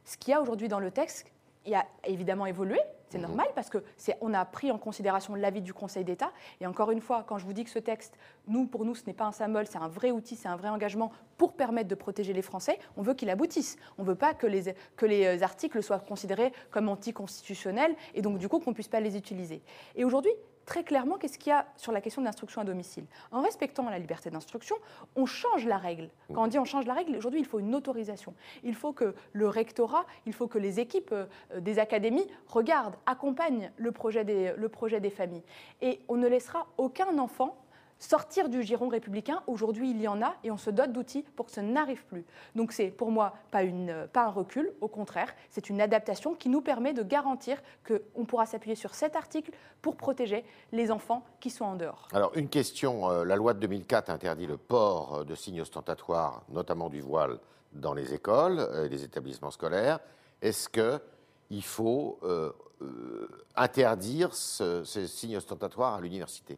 Ce 0.05 0.17
qu'il 0.17 0.31
y 0.31 0.33
a 0.33 0.41
aujourd'hui 0.41 0.67
dans 0.67 0.79
le 0.79 0.91
texte, 0.91 1.25
il 1.65 1.75
a 1.75 1.85
évidemment 2.05 2.45
évolué. 2.45 2.79
C'est 3.09 3.17
Mhm. 3.17 3.23
normal 3.25 3.47
parce 3.55 3.69
que 3.69 3.83
c'est, 3.97 4.17
on 4.21 4.33
a 4.35 4.45
pris 4.45 4.71
en 4.71 4.77
considération 4.77 5.33
l'avis 5.35 5.61
du 5.61 5.73
Conseil 5.73 6.03
d'État. 6.03 6.31
Et 6.61 6.67
encore 6.67 6.91
une 6.91 7.01
fois, 7.01 7.23
quand 7.27 7.37
je 7.39 7.45
vous 7.45 7.53
dis 7.53 7.63
que 7.63 7.69
ce 7.69 7.79
texte, 7.79 8.15
nous, 8.47 8.67
pour 8.67 8.85
nous, 8.85 8.93
ce 8.93 9.03
n'est 9.07 9.13
pas 9.13 9.25
un 9.25 9.31
symbole, 9.31 9.65
c'est 9.67 9.79
un 9.79 9.87
vrai 9.87 10.11
outil, 10.11 10.35
c'est 10.35 10.47
un 10.47 10.55
vrai 10.55 10.69
engagement 10.69 11.11
pour 11.37 11.53
permettre 11.53 11.89
de 11.89 11.95
protéger 11.95 12.33
les 12.33 12.43
Français, 12.43 12.77
on 12.97 13.01
veut 13.01 13.15
qu'il 13.15 13.29
aboutisse. 13.31 13.77
On 13.97 14.03
ne 14.03 14.07
veut 14.07 14.15
pas 14.15 14.33
que 14.35 14.45
les, 14.45 14.75
que 14.95 15.05
les 15.07 15.41
articles 15.41 15.81
soient 15.81 15.99
considérés 15.99 16.53
comme 16.69 16.87
anticonstitutionnels 16.87 17.95
et 18.13 18.21
donc 18.21 18.37
du 18.37 18.47
coup 18.47 18.59
qu'on 18.59 18.69
ne 18.71 18.75
puisse 18.75 18.87
pas 18.87 18.99
les 18.99 19.17
utiliser. 19.17 19.61
Et 19.95 20.05
aujourd'hui, 20.05 20.31
très 20.69 20.83
clairement, 20.83 21.17
qu'est-ce 21.17 21.39
qu'il 21.39 21.49
y 21.49 21.53
a 21.53 21.65
sur 21.77 21.91
la 21.91 21.99
question 21.99 22.21
de 22.21 22.27
l'instruction 22.27 22.61
à 22.61 22.63
domicile 22.63 23.05
En 23.31 23.41
respectant 23.41 23.89
la 23.89 23.97
liberté 23.97 24.29
d'instruction, 24.29 24.75
on 25.15 25.25
change 25.25 25.65
la 25.65 25.79
règle. 25.79 26.11
Quand 26.31 26.43
on 26.43 26.47
dit 26.47 26.59
on 26.59 26.65
change 26.65 26.85
la 26.85 26.93
règle, 26.93 27.17
aujourd'hui, 27.17 27.39
il 27.39 27.45
faut 27.47 27.59
une 27.59 27.73
autorisation. 27.73 28.35
Il 28.63 28.75
faut 28.75 28.93
que 28.93 29.15
le 29.33 29.47
rectorat, 29.47 30.05
il 30.27 30.33
faut 30.33 30.45
que 30.45 30.59
les 30.59 30.79
équipes 30.79 31.11
euh, 31.11 31.25
des 31.59 31.79
académies 31.79 32.27
regardent, 32.45 32.97
accompagnent 33.07 33.71
le 33.77 33.91
projet 33.91 34.23
des, 34.23 34.53
le 34.55 34.69
projet 34.69 34.99
des 34.99 35.09
familles. 35.09 35.41
Et 35.81 36.01
on 36.07 36.17
ne 36.17 36.27
laissera 36.27 36.67
aucun 36.77 37.17
enfant 37.17 37.57
sortir 37.99 38.49
du 38.49 38.63
giron 38.63 38.87
républicain. 38.87 39.43
Aujourd'hui, 39.45 39.91
il 39.91 40.01
y 40.01 40.07
en 40.07 40.21
a 40.21 40.33
et 40.43 40.51
on 40.51 40.57
se 40.57 40.69
dote 40.69 40.91
d'outils 40.93 41.23
pour 41.35 41.45
que 41.47 41.51
ça 41.51 41.61
n'arrive 41.61 42.05
plus. 42.05 42.25
Donc 42.55 42.71
c'est 42.71 42.87
pour 42.89 43.11
moi 43.11 43.35
pas, 43.51 43.63
une, 43.63 43.89
euh, 43.89 44.07
pas 44.07 44.23
un 44.25 44.29
recul, 44.29 44.71
au 44.81 44.87
contraire, 44.87 45.29
c'est 45.49 45.69
une 45.69 45.81
adaptation 45.81 46.33
qui 46.33 46.49
nous 46.49 46.61
permet 46.61 46.93
de 46.93 47.03
garantir 47.03 47.61
qu'on 47.87 48.25
pourra 48.25 48.45
s'appuyer 48.45 48.75
sur 48.75 48.95
cet 48.95 49.15
article 49.15 49.51
pour 49.81 49.95
protéger 49.97 50.45
les 50.71 50.91
enfants 50.91 51.23
qui 51.39 51.49
sont 51.49 51.65
en 51.65 51.75
dehors. 51.75 52.07
Alors, 52.13 52.31
une 52.35 52.49
question. 52.49 53.09
euh, 53.09 53.23
la 53.25 53.35
loi 53.35 53.53
de 53.53 53.59
2004 53.59 54.09
interdit 54.09 54.47
le 54.47 54.57
port 54.57 55.17
euh, 55.17 55.23
de 55.25 55.35
signes 55.35 55.61
ostentatoires, 55.61 56.43
notamment 56.49 56.89
du 56.89 57.01
voile, 57.01 57.37
dans 57.73 57.93
les 57.93 58.13
écoles 58.13 58.67
et 58.83 58.89
les 58.89 59.03
établissements 59.03 59.51
scolaires. 59.51 59.99
Est-ce 60.41 60.69
qu'il 60.69 61.63
faut 61.63 62.17
euh, 62.23 62.51
euh, 62.81 63.27
interdire 63.55 64.33
ce- 64.33 64.83
ces 64.85 65.05
signes 65.07 65.37
ostentatoires 65.37 65.95
à 65.95 66.01
l'université? 66.01 66.57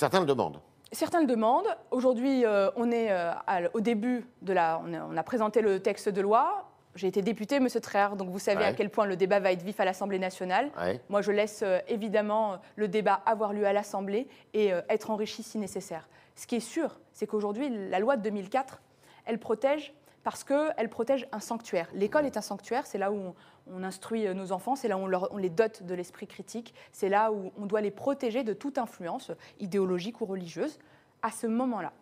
Certains 0.00 0.20
le 0.20 0.24
demandent. 0.26 0.58
Certains 0.92 1.20
le 1.20 1.26
demandent. 1.26 1.76
Aujourd'hui, 1.90 2.46
euh, 2.46 2.70
on 2.76 2.90
est 2.90 3.12
euh, 3.12 3.32
à 3.46 3.60
au 3.74 3.80
début 3.80 4.24
de 4.40 4.54
la. 4.54 4.80
On 4.82 4.94
a, 4.94 5.04
on 5.04 5.14
a 5.14 5.22
présenté 5.22 5.60
le 5.60 5.78
texte 5.80 6.08
de 6.08 6.22
loi. 6.22 6.64
J'ai 6.94 7.06
été 7.06 7.20
députée, 7.20 7.60
Monsieur 7.60 7.80
Tréard, 7.82 8.16
donc 8.16 8.30
vous 8.30 8.38
savez 8.38 8.60
Ouais. 8.60 8.64
à 8.64 8.72
quel 8.72 8.88
point 8.88 9.04
le 9.04 9.14
débat 9.14 9.40
va 9.40 9.52
être 9.52 9.62
vif 9.62 9.78
à 9.78 9.84
l'Assemblée 9.84 10.18
nationale. 10.18 10.70
Ouais. 10.80 11.02
Moi, 11.10 11.20
je 11.20 11.32
laisse 11.32 11.60
euh, 11.62 11.80
évidemment 11.86 12.60
le 12.76 12.88
débat 12.88 13.20
avoir 13.26 13.52
lieu 13.52 13.66
à 13.66 13.74
l'Assemblée 13.74 14.26
et 14.54 14.70
être 14.88 15.10
enrichi 15.10 15.42
si 15.42 15.58
nécessaire. 15.58 16.08
Ce 16.34 16.46
qui 16.46 16.56
est 16.56 16.60
sûr, 16.60 16.98
c'est 17.12 17.26
qu'aujourd'hui, 17.26 17.68
la 17.90 17.98
loi 17.98 18.16
de 18.16 18.22
2004, 18.22 18.80
elle 19.26 19.38
protège 19.38 19.92
parce 20.22 20.44
qu'elle 20.44 20.88
protège 20.90 21.26
un 21.32 21.40
sanctuaire. 21.40 21.88
L'école 21.94 22.26
est 22.26 22.36
un 22.36 22.40
sanctuaire, 22.42 22.86
c'est 22.86 22.98
là 22.98 23.10
où 23.10 23.16
on, 23.16 23.34
on 23.72 23.82
instruit 23.82 24.26
euh, 24.26 24.34
nos 24.34 24.52
enfants, 24.52 24.76
c'est 24.76 24.88
là 24.88 24.96
où 24.98 25.02
on, 25.02 25.06
leur- 25.06 25.32
on 25.32 25.36
les 25.38 25.48
dote 25.50 25.82
de 25.82 25.94
l'esprit 25.94 26.26
critique, 26.26 26.74
c'est 26.92 27.08
là 27.08 27.32
où 27.32 27.52
on 27.58 27.66
doit 27.66 27.80
les 27.80 27.90
protéger 27.90 28.44
de 28.44 28.52
toute 28.52 28.76
influence 28.78 29.30
idéologique 29.60 30.20
ou 30.20 30.26
religieuse 30.26 30.78
à 31.22 31.30
ce 31.30 31.46
moment-là. 31.46 31.92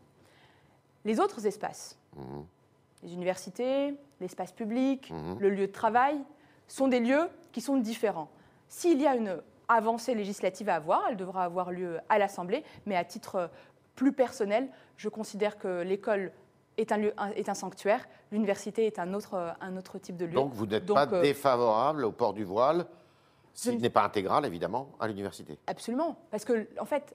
Les 1.04 1.20
autres 1.20 1.46
espaces, 1.46 1.96
Mhm. 2.16 2.44
les 3.04 3.12
universités, 3.14 3.94
l'espace 4.20 4.52
public, 4.52 5.10
Mhm. 5.10 5.38
le 5.38 5.50
lieu 5.50 5.66
de 5.66 5.72
travail, 5.72 6.20
sont 6.66 6.88
des 6.88 7.00
lieux 7.00 7.28
qui 7.52 7.60
sont 7.60 7.76
différents. 7.76 8.28
S'il 8.68 9.00
y 9.00 9.06
a 9.06 9.14
une 9.14 9.40
avancée 9.68 10.14
législative 10.14 10.68
à 10.68 10.75
avoir, 10.75 11.06
elle 11.08 11.16
devra 11.16 11.44
avoir 11.44 11.70
lieu 11.70 11.98
à 12.08 12.18
l'Assemblée, 12.18 12.64
mais 12.87 12.96
à 12.96 13.04
titre 13.04 13.37
euh, 13.37 13.46
plus 13.94 14.12
personnel, 14.12 14.68
je 14.96 15.08
considère 15.08 15.56
que 15.58 15.82
l'école 15.82 16.32
est 16.78 16.92
un, 16.92 16.97
lieu, 16.97 17.12
est 17.35 17.49
un 17.49 17.54
sanctuaire, 17.54 18.08
l'université 18.32 18.87
est 18.87 18.99
un 18.99 19.12
autre, 19.12 19.35
euh, 19.35 19.50
un 19.61 19.76
autre 19.76 19.99
type 19.99 20.16
de 20.16 20.25
lieu. 20.25 20.32
Donc, 20.32 20.52
vous 20.54 20.66
n'êtes 20.66 20.87
pas 20.87 21.06
euh, 21.12 21.20
défavorable 21.20 22.04
au 22.04 22.12
port 22.12 22.32
du 22.32 22.44
voile, 22.44 22.87
s'il 23.52 23.76
ne- 23.76 23.80
n'est 23.80 23.90
pas 23.90 24.04
intégral, 24.04 24.47
évidemment, 24.47 24.88
à 25.00 25.08
l'université 25.08 25.58
Absolument. 25.66 26.16
Parce 26.30 26.44
que, 26.44 26.66
en 26.80 26.85
fait, 26.85 27.14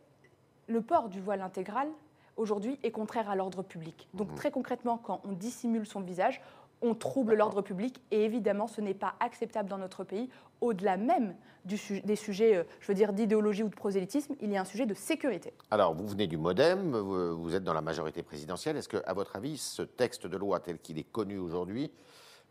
le 0.68 0.82
port 0.82 1.10
du 1.10 1.22
voile 1.22 1.42
intégral, 1.42 1.88
aujourd'hui, 2.36 2.78
est 2.84 2.92
contraire 2.92 3.30
à 3.30 3.36
l'ordre 3.36 3.64
public. 3.64 4.08
Donc, 4.14 4.30
Mhm. 4.30 4.36
très 4.36 4.52
concrètement, 4.52 4.98
quand 4.98 5.22
on 5.24 5.32
dissimule 5.32 5.86
son 5.86 6.02
visage, 6.02 6.42
on 6.84 6.94
trouble 6.94 7.34
l'ordre 7.36 7.62
public. 7.64 8.00
Et 8.12 8.24
évidemment, 8.26 8.68
ce 8.68 8.82
n'est 8.82 8.94
pas 8.94 9.16
acceptable 9.20 9.68
dans 9.70 9.80
notre 9.80 10.04
pays. 10.04 10.30
Au-delà 10.62 10.98
même 10.98 11.36
du 11.66 11.78
su- 11.78 12.02
des 12.02 12.16
sujets, 12.16 12.56
euh, 12.58 12.64
je 12.80 12.88
veux 12.88 12.94
dire, 12.94 13.12
d'idéologie 13.14 13.64
ou 13.64 13.70
de 13.70 13.76
prosélytisme, 13.76 14.36
il 14.42 14.52
y 14.52 14.58
a 14.58 14.62
un 14.62 14.66
sujet 14.66 14.86
de 14.86 14.94
sécurité. 14.94 15.54
Alors, 15.72 15.94
vous 15.96 16.06
venez 16.08 16.28
du 16.28 16.38
Modem, 16.38 16.96
vous, 16.96 17.42
vous 17.42 17.56
êtes 17.56 17.64
dans 17.64 17.74
la 17.74 17.82
majorité 17.82 18.22
présidentielle. 18.22 18.78
Est-ce 18.78 18.90
que, 18.90 19.02
à 19.06 19.14
votre 19.14 19.36
avis, 19.36 19.58
ce 19.58 19.82
texte 19.82 20.28
de 20.28 20.38
loi 20.38 20.60
tel 20.60 20.78
qu'il 20.80 21.00
est 21.00 21.10
connu 21.12 21.38
aujourd'hui 21.38 21.92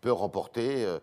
peut 0.01 0.13
remporter 0.13 0.85
euh, 0.85 0.99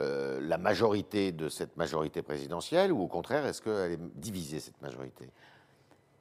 euh, 0.00 0.40
la 0.42 0.58
majorité 0.58 1.32
de 1.32 1.48
cette 1.48 1.76
majorité 1.76 2.22
présidentielle 2.22 2.92
ou 2.92 3.00
au 3.02 3.08
contraire, 3.08 3.46
est-ce 3.46 3.62
qu'elle 3.62 3.92
est 3.92 4.00
divisée, 4.14 4.60
cette 4.60 4.80
majorité? 4.82 5.28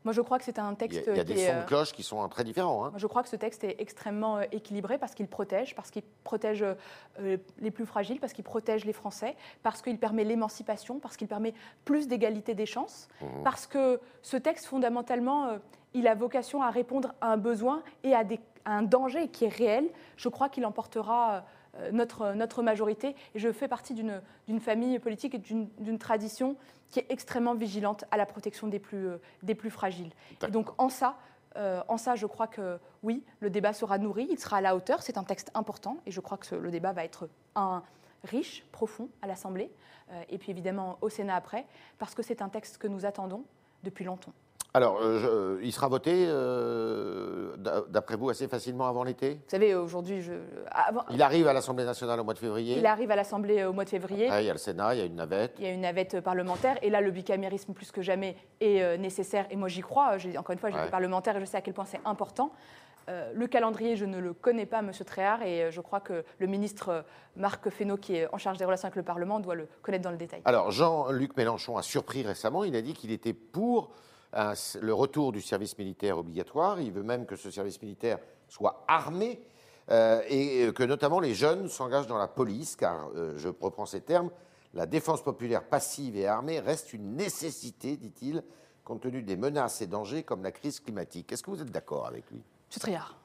Moi, 0.04 0.12
je 0.14 0.22
crois 0.22 0.38
que 0.38 0.44
c'est 0.44 0.60
un 0.60 0.66
Il 0.66 0.70
y 0.70 0.74
a, 0.74 0.76
texte 0.76 1.04
il 1.08 1.16
y 1.18 1.20
a 1.20 1.24
des 1.24 1.38
sons 1.38 1.52
euh, 1.54 1.62
de 1.62 1.66
cloche 1.66 1.92
qui 1.94 2.04
sont 2.04 2.28
très 2.30 2.44
différents. 2.44 2.86
hein. 2.86 2.90
Moi, 2.90 3.00
Je 3.00 3.08
crois 3.08 3.24
que 3.24 3.30
ce 3.30 3.36
texte 3.36 3.64
est 3.64 3.76
extrêmement 3.80 4.38
euh, 4.38 4.44
équilibré 4.52 4.98
parce 4.98 5.14
qu'il 5.16 5.28
protège, 5.28 5.76
parce 5.76 5.92
qu'il 5.92 6.04
protège 6.24 6.64
euh, 6.64 7.38
les 7.60 7.72
plus 7.72 7.86
fragiles, 7.86 8.20
parce 8.20 8.34
qu'il 8.34 8.44
protège 8.44 8.86
les 8.86 8.94
Français, 8.94 9.36
parce 9.64 9.82
qu'il 9.82 9.98
permet 9.98 10.24
l'émancipation, 10.24 11.00
parce 11.00 11.16
qu'il 11.16 11.28
permet 11.28 11.54
plus 11.86 12.08
d'égalité 12.08 12.54
des 12.54 12.66
chances, 12.66 13.08
Mhm. 13.22 13.44
parce 13.44 13.66
que 13.68 14.00
ce 14.22 14.38
texte, 14.38 14.66
fondamentalement, 14.66 15.46
euh, 15.48 15.58
il 15.94 16.08
a 16.08 16.16
vocation 16.16 16.62
à 16.62 16.70
répondre 16.70 17.14
à 17.22 17.28
un 17.32 17.38
besoin 17.38 17.82
et 18.04 18.14
à, 18.14 18.24
des- 18.24 18.40
à 18.66 18.74
un 18.78 18.82
danger 18.84 19.28
qui 19.30 19.46
est 19.46 19.50
réel. 19.56 19.88
Je 20.18 20.28
crois 20.28 20.50
qu'il 20.50 20.66
emportera 20.66 21.34
euh, 21.36 21.40
notre, 21.92 22.34
notre 22.34 22.62
majorité. 22.64 23.16
Et 23.36 23.40
je 23.40 23.52
fais 23.52 23.68
partie 23.68 23.94
d'une 23.94 24.60
famille 24.60 25.00
politique 25.00 25.36
et 25.36 25.40
d'une 25.40 25.98
tradition 26.00 26.56
qui 26.90 27.00
est 27.00 27.08
extrêmement 27.10 27.56
vigilante 27.56 28.06
à 28.12 28.18
la 28.18 28.26
protection 28.28 28.68
des 28.68 28.80
plus, 28.80 29.08
euh, 29.08 29.18
des 29.42 29.56
plus 29.56 29.72
fragiles. 29.72 30.12
Et 30.48 30.52
donc, 30.52 30.70
en 30.80 30.90
ça, 30.90 31.18
euh, 31.56 31.82
en 31.88 31.98
ça, 31.98 32.16
je 32.16 32.28
crois 32.28 32.46
que 32.48 32.78
oui, 33.02 33.24
le 33.40 33.50
débat 33.50 33.74
sera 33.74 33.98
nourri, 33.98 34.28
il 34.30 34.40
sera 34.40 34.58
à 34.58 34.62
la 34.62 34.76
hauteur. 34.76 35.02
C'est 35.02 35.18
un 35.18 35.24
texte 35.24 35.50
important 35.56 35.98
et 36.06 36.12
je 36.12 36.20
crois 36.20 36.38
que 36.38 36.46
ce- 36.46 36.56
le 36.56 36.70
débat 36.70 36.92
va 36.94 37.04
être 37.04 37.28
un, 37.56 37.82
riche, 38.24 38.64
profond 38.72 39.10
à 39.22 39.28
l'Assemblée 39.28 39.70
euh, 40.12 40.22
et 40.30 40.38
puis 40.38 40.52
évidemment 40.52 40.98
au 41.02 41.10
Sénat 41.10 41.36
après, 41.36 41.66
parce 41.98 42.14
que 42.16 42.22
c'est 42.24 42.42
un 42.42 42.50
texte 42.50 42.78
que 42.78 42.88
nous 42.88 43.06
attendons 43.06 43.44
depuis 43.84 44.06
longtemps. 44.06 44.32
Alors, 44.76 44.98
euh, 45.04 45.20
je- 45.20 45.28
euh, 45.28 45.60
il 45.64 45.72
sera 45.72 45.88
voté, 45.88 46.26
euh, 46.28 47.56
d'a- 47.58 47.84
d'après 47.90 48.16
vous, 48.16 48.30
assez 48.32 48.48
facilement 48.48 48.88
avant 48.88 49.04
l'été? 49.04 49.36
Vous 49.36 49.40
savez, 49.50 49.76
aujourd'hui, 49.76 50.22
je, 50.24 50.34
avant- 50.72 51.04
Il 51.12 51.22
arrive 51.22 51.48
à 51.48 51.54
l'Assemblée 51.54 51.86
nationale 51.86 52.20
au 52.20 52.24
mois 52.24 52.34
de 52.34 52.40
février. 52.40 52.78
il 52.80 52.86
arrive 52.88 53.12
à 53.12 53.16
l'Assemblée 53.16 53.64
au 53.66 53.72
mois 53.74 53.84
de 53.84 53.90
février. 53.90 54.26
Après, 54.26 54.44
il 54.44 54.48
y 54.48 54.50
a 54.50 54.54
le 54.54 54.58
Sénat, 54.58 54.96
il 54.96 55.00
y 55.00 55.02
a 55.04 55.06
une 55.06 55.16
navette. 55.16 55.54
Il 55.60 55.66
y 55.66 55.68
a 55.68 55.72
une 55.72 55.82
navette 55.82 56.22
parlementaire 56.22 56.78
et 56.82 56.90
là, 56.90 57.02
le 57.02 57.12
bicamérisme 57.12 57.74
plus 57.74 57.92
que 57.92 58.02
jamais 58.02 58.36
est 58.62 58.98
nécessaire. 58.98 59.46
Et 59.52 59.56
moi, 59.56 59.68
j'y 59.68 59.82
crois. 59.82 60.18
Encore 60.40 60.54
une 60.54 60.58
fois, 60.60 60.70
j'étais 60.72 60.82
Ouais. 60.86 60.90
parlementaire 60.90 61.38
et 61.38 61.40
je 61.40 61.46
sais 61.46 61.58
à 61.58 61.62
quel 61.62 61.76
point 61.76 61.86
c'est 61.86 62.02
important. 62.04 62.52
Euh, 63.10 63.32
le 63.36 63.46
calendrier, 63.48 63.96
je 63.96 64.06
ne 64.06 64.18
le 64.18 64.34
connais 64.34 64.66
pas, 64.66 64.82
Monsieur 64.82 65.04
Tréhard, 65.06 65.44
et 65.44 65.70
je 65.72 65.82
crois 65.82 66.00
que 66.00 66.24
le 66.40 66.48
ministre 66.48 67.04
Marc 67.36 67.70
Fesneau, 67.70 67.98
qui 67.98 68.16
est 68.16 68.34
en 68.34 68.38
charge 68.40 68.58
des 68.58 68.66
relations 68.66 68.88
avec 68.88 68.96
le 68.96 69.04
Parlement, 69.04 69.40
doit 69.40 69.56
le 69.56 69.68
connaître 69.84 70.04
dans 70.06 70.10
le 70.12 70.18
détail. 70.18 70.42
Alors, 70.46 70.72
Jean-Luc 70.72 71.36
Mélenchon 71.38 71.78
a 71.78 71.84
surpris 71.84 72.24
récemment. 72.24 72.64
Il 72.64 72.76
a 72.76 72.82
dit 72.82 72.94
qu'il 72.94 73.12
était 73.12 73.34
pour 73.34 73.92
un- 74.34 74.54
le 74.82 74.94
retour 74.94 75.32
du 75.32 75.42
service 75.42 75.78
militaire 75.78 76.18
obligatoire. 76.18 76.80
Il 76.82 76.92
veut 76.92 77.04
même 77.04 77.26
que 77.26 77.36
ce 77.36 77.52
service 77.52 77.82
militaire 77.82 78.20
soit 78.48 78.84
armé 78.88 79.42
euh, 79.90 80.22
et 80.30 80.72
que 80.74 80.84
notamment 80.84 81.20
les 81.20 81.34
jeunes 81.34 81.68
s'engagent 81.68 82.08
dans 82.08 82.18
la 82.18 82.28
police, 82.28 82.76
car, 82.76 83.10
euh, 83.16 83.34
je 83.38 83.48
reprends 83.50 83.86
ces 83.86 84.02
termes, 84.02 84.30
la 84.74 84.86
défense 84.86 85.22
populaire 85.22 85.64
passive 85.64 86.16
et 86.18 86.26
armée 86.26 86.60
reste 86.60 86.94
une 86.94 87.16
nécessité, 87.16 87.98
dit-il, 87.98 88.44
compte 88.84 89.02
tenu 89.02 89.22
des 89.22 89.36
menaces 89.38 89.82
et 89.82 89.88
dangers 89.88 90.24
comme 90.24 90.44
la 90.44 90.52
crise 90.52 90.80
climatique. 90.80 91.32
Est-ce 91.32 91.44
que 91.44 91.52
vous 91.52 91.62
êtes 91.62 91.72
d'accord 91.72 92.08
avec 92.08 92.30
lui? 92.32 92.42
Monsieur 92.70 92.80
Tréhard, 92.82 93.18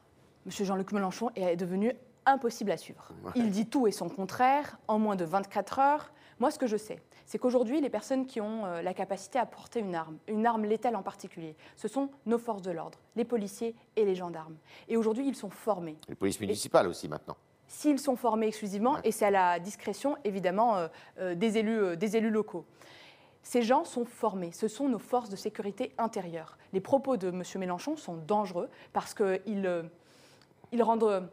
Monsieur 0.47 0.65
Jean-Luc 0.65 0.93
Mélenchon 0.93 1.31
est 1.37 1.57
devenu 1.57 1.93
impossible 2.27 2.71
à 2.71 2.77
suivre. 2.77 3.09
Il 3.35 3.51
dit 3.51 3.67
tout 3.67 3.87
et 3.87 3.93
son 3.93 4.09
contraire 4.09 4.79
en 4.89 4.99
moins 4.99 5.17
de 5.17 5.25
24 5.25 5.79
heures. 5.79 6.13
Moi, 6.39 6.51
ce 6.51 6.59
que 6.59 6.67
je 6.67 6.77
sais, 6.77 7.01
c'est 7.29 7.39
qu'aujourd'hui, 7.39 7.83
les 7.83 7.91
personnes 7.91 8.27
qui 8.27 8.41
ont 8.41 8.65
euh, 8.65 8.81
la 8.81 8.95
capacité 8.95 9.39
à 9.39 9.45
porter 9.45 9.81
une 9.81 9.95
arme, 9.95 10.17
une 10.29 10.47
arme 10.47 10.65
létale 10.65 10.97
en 10.97 11.03
particulier, 11.03 11.55
ce 11.77 11.87
sont 11.87 12.09
nos 12.25 12.39
forces 12.39 12.63
de 12.63 12.71
l'ordre, 12.71 12.99
les 13.17 13.25
policiers 13.27 13.77
et 13.97 14.07
les 14.07 14.15
gendarmes. 14.15 14.57
Et 14.89 14.97
aujourd'hui, 14.97 15.29
ils 15.29 15.37
sont 15.37 15.51
formés. 15.51 15.99
Les 16.09 16.15
polices 16.15 16.41
municipales 16.41 16.89
aussi 16.89 17.07
maintenant. 17.07 17.37
S'ils 17.67 17.99
sont 17.99 18.17
formés 18.17 18.47
exclusivement, 18.47 18.95
Ouais. 18.95 19.01
et 19.05 19.13
c'est 19.13 19.27
à 19.27 19.31
la 19.31 19.61
discrétion 19.61 20.17
évidemment 20.25 20.77
euh, 20.77 20.89
euh, 21.19 21.35
des, 21.35 21.59
élus, 21.59 21.79
euh, 21.79 21.97
des 21.97 22.17
élus 22.17 22.31
locaux. 22.31 22.65
Ces 23.43 23.61
gens 23.61 23.85
sont 23.85 24.07
formés, 24.07 24.53
ce 24.53 24.67
sont 24.67 24.89
nos 24.89 24.99
forces 24.99 25.29
de 25.29 25.37
sécurité 25.37 25.93
intérieure. 25.99 26.57
Les 26.73 26.81
propos 26.81 27.19
de 27.19 27.29
M. 27.29 27.43
Mélenchon 27.57 27.99
sont 27.99 28.17
dangereux 28.17 28.71
parce 28.95 29.13
qu'ils 29.13 29.85
ils 30.73 30.83
rendent, 30.83 31.29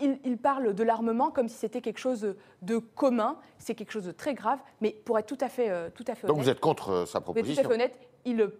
ils 0.00 0.38
parlent 0.38 0.74
de 0.74 0.82
l'armement 0.82 1.30
comme 1.30 1.48
si 1.48 1.56
c'était 1.56 1.80
quelque 1.80 1.98
chose 1.98 2.34
de 2.62 2.78
commun, 2.78 3.36
c'est 3.58 3.74
quelque 3.74 3.90
chose 3.92 4.04
de 4.04 4.12
très 4.12 4.34
grave, 4.34 4.58
mais 4.80 4.90
pour 5.04 5.18
être 5.18 5.26
tout 5.26 5.38
à 5.40 5.48
fait, 5.48 5.70
euh, 5.70 5.88
tout 5.94 6.04
à 6.06 6.14
fait 6.14 6.26
Donc 6.26 6.36
honnête, 6.36 6.44
vous 6.44 6.50
êtes 6.50 6.60
contre 6.60 6.90
euh, 6.90 7.06
sa 7.06 7.20
pour 7.20 7.36
être 7.36 7.44
tout 7.44 7.50
à 7.50 7.54
proposition 7.54 7.68
fait 7.68 7.74
honnête, 7.74 7.98
il, 8.24 8.50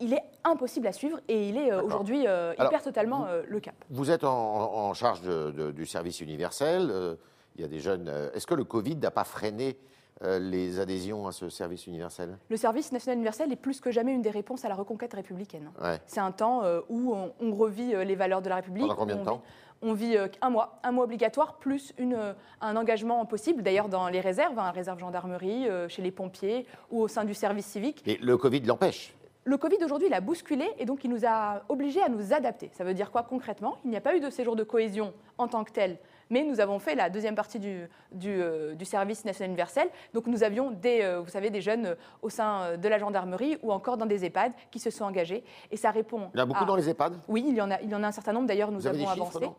il 0.00 0.12
est 0.14 0.22
impossible 0.44 0.86
à 0.86 0.92
suivre 0.92 1.20
et 1.28 1.48
il 1.48 1.56
est 1.56 1.72
euh, 1.72 1.82
aujourd'hui, 1.82 2.26
euh, 2.26 2.52
il 2.56 2.60
Alors, 2.60 2.70
perd 2.70 2.84
totalement 2.84 3.26
euh, 3.26 3.42
le 3.48 3.60
cap. 3.60 3.74
Vous 3.90 4.10
êtes 4.10 4.24
en, 4.24 4.30
en 4.74 4.94
charge 4.94 5.22
de- 5.22 5.50
de- 5.50 5.70
du 5.70 5.86
service 5.86 6.20
universel. 6.20 6.88
euh, 6.90 7.14
il 7.56 7.62
y 7.62 7.64
a 7.64 7.68
des 7.68 7.80
jeunes. 7.80 8.12
Est-ce 8.34 8.46
que 8.46 8.54
le 8.54 8.64
Covid 8.64 8.96
n'a 8.96 9.10
pas 9.10 9.24
freiné 9.24 9.78
les 10.22 10.78
adhésions 10.78 11.26
à 11.26 11.32
ce 11.32 11.48
service 11.48 11.86
universel? 11.86 12.36
Le 12.50 12.56
service 12.58 12.92
national 12.92 13.16
universel 13.16 13.50
est 13.50 13.56
plus 13.56 13.80
que 13.80 13.90
jamais 13.90 14.12
une 14.12 14.20
des 14.20 14.28
réponses 14.30 14.66
à 14.66 14.68
la 14.68 14.74
reconquête 14.74 15.14
républicaine. 15.14 15.70
Ouais. 15.82 15.98
C'est 16.06 16.20
un 16.20 16.32
temps 16.32 16.62
où 16.90 17.14
on, 17.14 17.32
on 17.40 17.54
revit 17.54 17.94
les 18.04 18.14
valeurs 18.14 18.42
de 18.42 18.50
la 18.50 18.56
République. 18.56 18.82
Pendant 18.86 18.94
combien 18.98 19.16
de 19.16 19.24
temps? 19.24 19.36
vit- 19.36 19.42
On 19.82 19.92
vit 19.92 20.16
euh, 20.16 20.28
un 20.40 20.50
mois, 20.50 20.78
un 20.82 20.92
mois 20.92 21.04
obligatoire, 21.04 21.58
plus 21.58 21.92
une, 21.98 22.14
euh, 22.14 22.32
un 22.60 22.76
engagement 22.76 23.24
possible, 23.26 23.62
d'ailleurs 23.62 23.88
dans 23.88 24.08
les 24.08 24.20
réserves, 24.20 24.58
hein, 24.58 24.70
réserve 24.70 24.98
gendarmerie, 24.98 25.68
euh, 25.68 25.88
chez 25.88 26.02
les 26.02 26.10
pompiers 26.10 26.66
ou 26.90 27.02
au 27.02 27.08
sein 27.08 27.24
du 27.24 27.34
service 27.34 27.66
civique. 27.66 28.02
Et 28.06 28.16
le 28.18 28.36
Covid 28.36 28.60
l'empêche. 28.60 29.14
Le 29.44 29.56
Covid 29.58 29.76
aujourd'hui, 29.84 30.08
il 30.08 30.14
a 30.14 30.20
bousculé 30.20 30.66
et 30.78 30.86
donc 30.86 31.04
il 31.04 31.10
nous 31.10 31.24
a 31.24 31.62
obligés 31.68 32.02
à 32.02 32.08
nous 32.08 32.32
adapter. 32.32 32.70
Ça 32.72 32.82
veut 32.82 32.94
dire 32.94 33.12
quoi 33.12 33.22
concrètement? 33.22 33.76
Il 33.84 33.90
n'y 33.90 33.96
a 33.96 34.00
pas 34.00 34.16
eu 34.16 34.20
de 34.20 34.28
séjour 34.28 34.56
de 34.56 34.64
cohésion 34.64 35.14
en 35.38 35.46
tant 35.46 35.62
que 35.62 35.70
tel, 35.70 35.98
mais 36.30 36.42
nous 36.44 36.60
avons 36.60 36.78
fait 36.78 36.94
la 36.94 37.10
deuxième 37.10 37.34
partie 37.34 37.58
du, 37.58 37.88
du, 38.12 38.40
euh, 38.42 38.74
du 38.74 38.84
service 38.84 39.24
national 39.24 39.50
universel. 39.50 39.88
Donc 40.14 40.26
nous 40.26 40.42
avions 40.42 40.70
des, 40.70 41.02
euh, 41.02 41.20
vous 41.20 41.28
savez, 41.30 41.50
des 41.50 41.60
jeunes 41.60 41.86
euh, 41.86 41.94
au 42.22 42.30
sein 42.30 42.76
de 42.76 42.88
la 42.88 42.98
gendarmerie 42.98 43.58
ou 43.62 43.72
encore 43.72 43.96
dans 43.96 44.06
des 44.06 44.24
EHPAD 44.24 44.52
qui 44.70 44.78
se 44.78 44.90
sont 44.90 45.04
engagés. 45.04 45.44
Et 45.70 45.76
ça 45.76 45.90
répond. 45.90 46.30
Il 46.34 46.38
y 46.38 46.40
en 46.40 46.44
a 46.44 46.46
beaucoup 46.46 46.64
à- 46.64 46.66
dans 46.66 46.76
les 46.76 46.88
EHPAD? 46.88 47.14
Oui, 47.28 47.44
il 47.46 47.54
y 47.54 47.60
en 47.60 47.70
a, 47.70 47.80
il 47.80 47.90
y 47.90 47.94
en 47.94 48.02
a 48.02 48.08
un 48.08 48.12
certain 48.12 48.32
nombre. 48.32 48.46
D'ailleurs, 48.46 48.70
nous 48.72 48.80
Vous 48.80 48.86
avez 48.86 49.02
avons 49.04 49.14
des 49.14 49.20
avancé. 49.20 49.50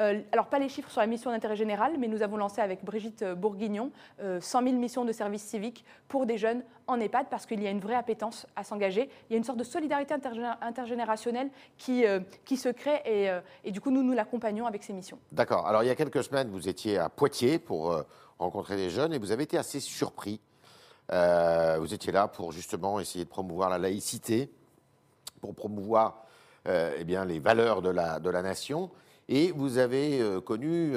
Euh, 0.00 0.20
alors, 0.32 0.46
pas 0.46 0.58
les 0.58 0.68
chiffres 0.68 0.90
sur 0.90 1.00
la 1.00 1.06
mission 1.06 1.30
d'intérêt 1.30 1.56
général, 1.56 1.92
mais 1.98 2.08
nous 2.08 2.22
avons 2.22 2.36
lancé 2.36 2.60
avec 2.60 2.84
Brigitte 2.84 3.24
Bourguignon 3.24 3.90
euh, 4.20 4.40
100 4.40 4.62
000 4.62 4.76
missions 4.76 5.04
de 5.04 5.12
service 5.12 5.42
civique 5.42 5.84
pour 6.08 6.24
des 6.24 6.38
jeunes 6.38 6.62
en 6.92 7.00
EHPAD 7.00 7.26
parce 7.30 7.46
qu'il 7.46 7.62
y 7.62 7.66
a 7.66 7.70
une 7.70 7.80
vraie 7.80 7.94
appétence 7.96 8.46
à 8.56 8.64
s'engager. 8.64 9.08
Il 9.28 9.32
y 9.32 9.34
a 9.34 9.38
une 9.38 9.44
sorte 9.44 9.58
de 9.58 9.64
solidarité 9.64 10.14
intergéné- 10.14 10.56
intergénérationnelle 10.60 11.50
qui, 11.78 12.06
euh, 12.06 12.20
qui 12.44 12.56
se 12.56 12.68
crée 12.68 13.00
et, 13.04 13.28
euh, 13.30 13.40
et 13.64 13.72
du 13.72 13.80
coup, 13.80 13.90
nous, 13.90 14.02
nous 14.02 14.12
l'accompagnons 14.12 14.66
avec 14.66 14.82
ces 14.84 14.92
missions. 14.92 15.18
D'accord. 15.32 15.66
Alors, 15.66 15.82
il 15.82 15.86
y 15.86 15.90
a 15.90 15.94
quelques 15.94 16.22
semaines, 16.22 16.48
vous 16.50 16.68
étiez 16.68 16.98
à 16.98 17.08
Poitiers 17.08 17.58
pour 17.58 17.92
euh, 17.92 18.02
rencontrer 18.38 18.76
des 18.76 18.90
jeunes 18.90 19.12
et 19.12 19.18
vous 19.18 19.32
avez 19.32 19.42
été 19.44 19.58
assez 19.58 19.80
surpris. 19.80 20.40
Vous 21.10 21.92
étiez 21.92 22.10
là 22.10 22.26
pour 22.26 22.52
justement 22.52 22.98
essayer 22.98 23.24
de 23.24 23.28
promouvoir 23.28 23.68
la 23.68 23.76
laïcité, 23.76 24.50
pour 25.42 25.54
promouvoir 25.54 26.24
eh 26.64 27.04
bien, 27.04 27.26
les 27.26 27.38
valeurs 27.38 27.82
de 27.82 27.90
la, 27.90 28.18
de 28.18 28.30
la 28.30 28.40
nation. 28.40 28.90
Et 29.28 29.52
vous 29.52 29.76
avez 29.76 30.22
connu 30.46 30.94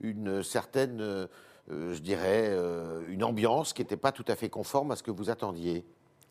une 0.00 0.42
certaine, 0.42 1.28
je 1.70 2.00
dirais, 2.00 2.48
euh, 2.50 3.02
une 3.08 3.24
ambiance 3.24 3.72
qui 3.72 3.82
n'était 3.82 3.96
pas 3.96 4.12
tout 4.12 4.24
à 4.28 4.36
fait 4.36 4.48
conforme 4.48 4.90
à 4.90 4.96
ce 4.96 5.02
que 5.02 5.10
vous 5.10 5.30
attendiez. 5.30 5.84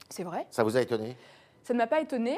C'est 0.10 0.24
vrai. 0.24 0.48
Ça 0.50 0.64
vous 0.64 0.78
a 0.78 0.82
étonné? 0.82 1.16
Ça 1.64 1.74
ne 1.74 1.78
m'a 1.78 1.88
pas 1.88 2.02
étonnée. 2.02 2.38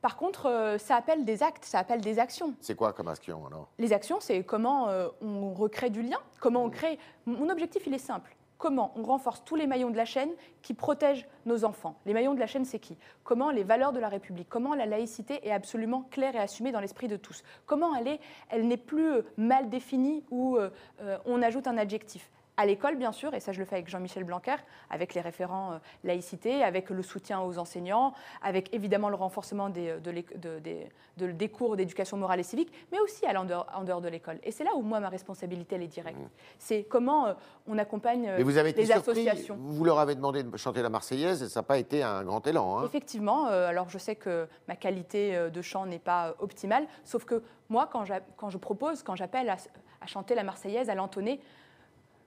Par 0.00 0.16
contre, 0.16 0.46
euh, 0.46 0.78
ça 0.78 0.96
appelle 0.96 1.24
des 1.24 1.42
actes, 1.42 1.64
ça 1.64 1.78
appelle 1.78 2.00
des 2.00 2.18
actions. 2.18 2.54
C'est 2.60 2.74
quoi 2.74 2.92
comme 2.92 3.08
action 3.08 3.46
alors? 3.46 3.68
Les 3.78 3.92
actions, 3.92 4.18
c'est 4.20 4.42
comment 4.42 4.88
euh, 4.88 5.08
on 5.20 5.54
recrée 5.54 5.90
du 5.90 6.02
lien, 6.02 6.18
comment 6.40 6.64
on 6.64 6.70
crée. 6.70 6.98
Mon 7.26 7.48
objectif, 7.48 7.86
il 7.86 7.94
est 7.94 7.98
simple. 7.98 8.34
Comment 8.58 8.92
on 8.94 9.02
renforce 9.02 9.42
tous 9.44 9.56
les 9.56 9.66
maillons 9.66 9.90
de 9.90 9.96
la 9.96 10.04
chaîne 10.04 10.30
qui 10.62 10.72
protègent 10.72 11.26
nos 11.46 11.64
enfants. 11.64 11.96
Les 12.06 12.12
maillons 12.12 12.32
de 12.32 12.38
la 12.38 12.46
chaîne, 12.46 12.64
c'est 12.64 12.78
qui? 12.78 12.96
Comment 13.24 13.50
les 13.50 13.64
valeurs 13.64 13.92
de 13.92 13.98
la 13.98 14.08
République, 14.08 14.48
comment 14.48 14.76
la 14.76 14.86
laïcité 14.86 15.44
est 15.44 15.50
absolument 15.50 16.02
claire 16.12 16.36
et 16.36 16.38
assumée 16.38 16.70
dans 16.70 16.78
l'esprit 16.78 17.08
de 17.08 17.16
tous. 17.16 17.42
Comment 17.66 17.96
elle 17.96 18.06
est, 18.06 18.20
elle 18.50 18.68
n'est 18.68 18.76
plus 18.76 19.10
euh, 19.10 19.22
mal 19.36 19.68
définie 19.68 20.22
ou 20.30 20.56
euh, 20.56 20.70
euh, 21.00 21.18
on 21.24 21.42
ajoute 21.42 21.66
un 21.66 21.76
adjectif. 21.76 22.30
À 22.58 22.66
l'école, 22.66 22.96
bien 22.96 23.12
sûr, 23.12 23.32
et 23.32 23.40
ça 23.40 23.52
je 23.52 23.58
le 23.60 23.64
fais 23.64 23.76
avec 23.76 23.88
Jean-Michel 23.88 24.24
Blanquer, 24.24 24.56
avec 24.90 25.14
les 25.14 25.22
référents 25.22 25.72
euh, 25.72 25.78
laïcité, 26.04 26.62
avec 26.62 26.90
le 26.90 27.02
soutien 27.02 27.40
aux 27.40 27.58
enseignants, 27.58 28.12
avec 28.42 28.72
évidemment 28.74 29.08
le 29.08 29.14
renforcement 29.14 29.70
des, 29.70 29.98
de 30.00 30.10
de- 30.36 30.58
des- 30.58 30.86
de- 31.16 31.32
des 31.32 31.48
cours 31.48 31.76
d'éducation 31.76 32.18
morale 32.18 32.40
et 32.40 32.42
civique, 32.42 32.70
mais 32.92 33.00
aussi 33.00 33.24
à 33.26 33.40
en 33.40 33.44
dehors 33.84 34.00
de 34.02 34.08
l'école. 34.08 34.38
Et 34.42 34.50
c'est 34.50 34.64
là 34.64 34.72
où 34.76 34.82
moi 34.82 35.00
ma 35.00 35.08
responsabilité 35.08 35.76
elle 35.76 35.82
est 35.82 35.86
directe. 35.88 36.18
C'est 36.58 36.82
comment 36.84 37.26
euh, 37.28 37.34
on 37.66 37.78
accompagne 37.78 38.28
euh, 38.28 38.36
Mais 38.36 38.42
vous 38.42 38.58
avez 38.58 38.70
été 38.70 38.82
les 38.82 38.86
surpris, 38.86 39.10
associations. 39.28 39.56
vous 39.58 39.84
leur 39.84 39.98
avez 39.98 40.14
demandé 40.14 40.42
de 40.42 40.56
chanter 40.58 40.82
la 40.82 40.90
Marseillaise 40.90 41.42
et 41.42 41.48
ça 41.48 41.60
n'a 41.60 41.64
pas 41.64 41.78
été 41.78 42.02
un 42.02 42.22
grand 42.22 42.46
élan. 42.46 42.78
hein. 42.80 42.84
Effectivement, 42.84 43.46
euh, 43.48 43.66
alors 43.66 43.88
je 43.88 43.96
sais 43.96 44.14
que 44.16 44.46
ma 44.68 44.76
qualité 44.76 45.34
euh, 45.36 45.48
de 45.48 45.62
chant 45.62 45.86
n'est 45.86 45.98
pas 45.98 46.28
euh, 46.28 46.32
optimale, 46.40 46.86
sauf 47.04 47.24
que 47.24 47.42
moi, 47.70 47.88
quand 47.90 48.50
je 48.50 48.58
propose, 48.58 49.02
quand 49.02 49.16
j'appelle 49.16 49.48
à, 49.48 49.56
à 50.02 50.06
chanter 50.06 50.34
la 50.34 50.42
Marseillaise, 50.42 50.90
à 50.90 50.94
l'entonner, 50.94 51.40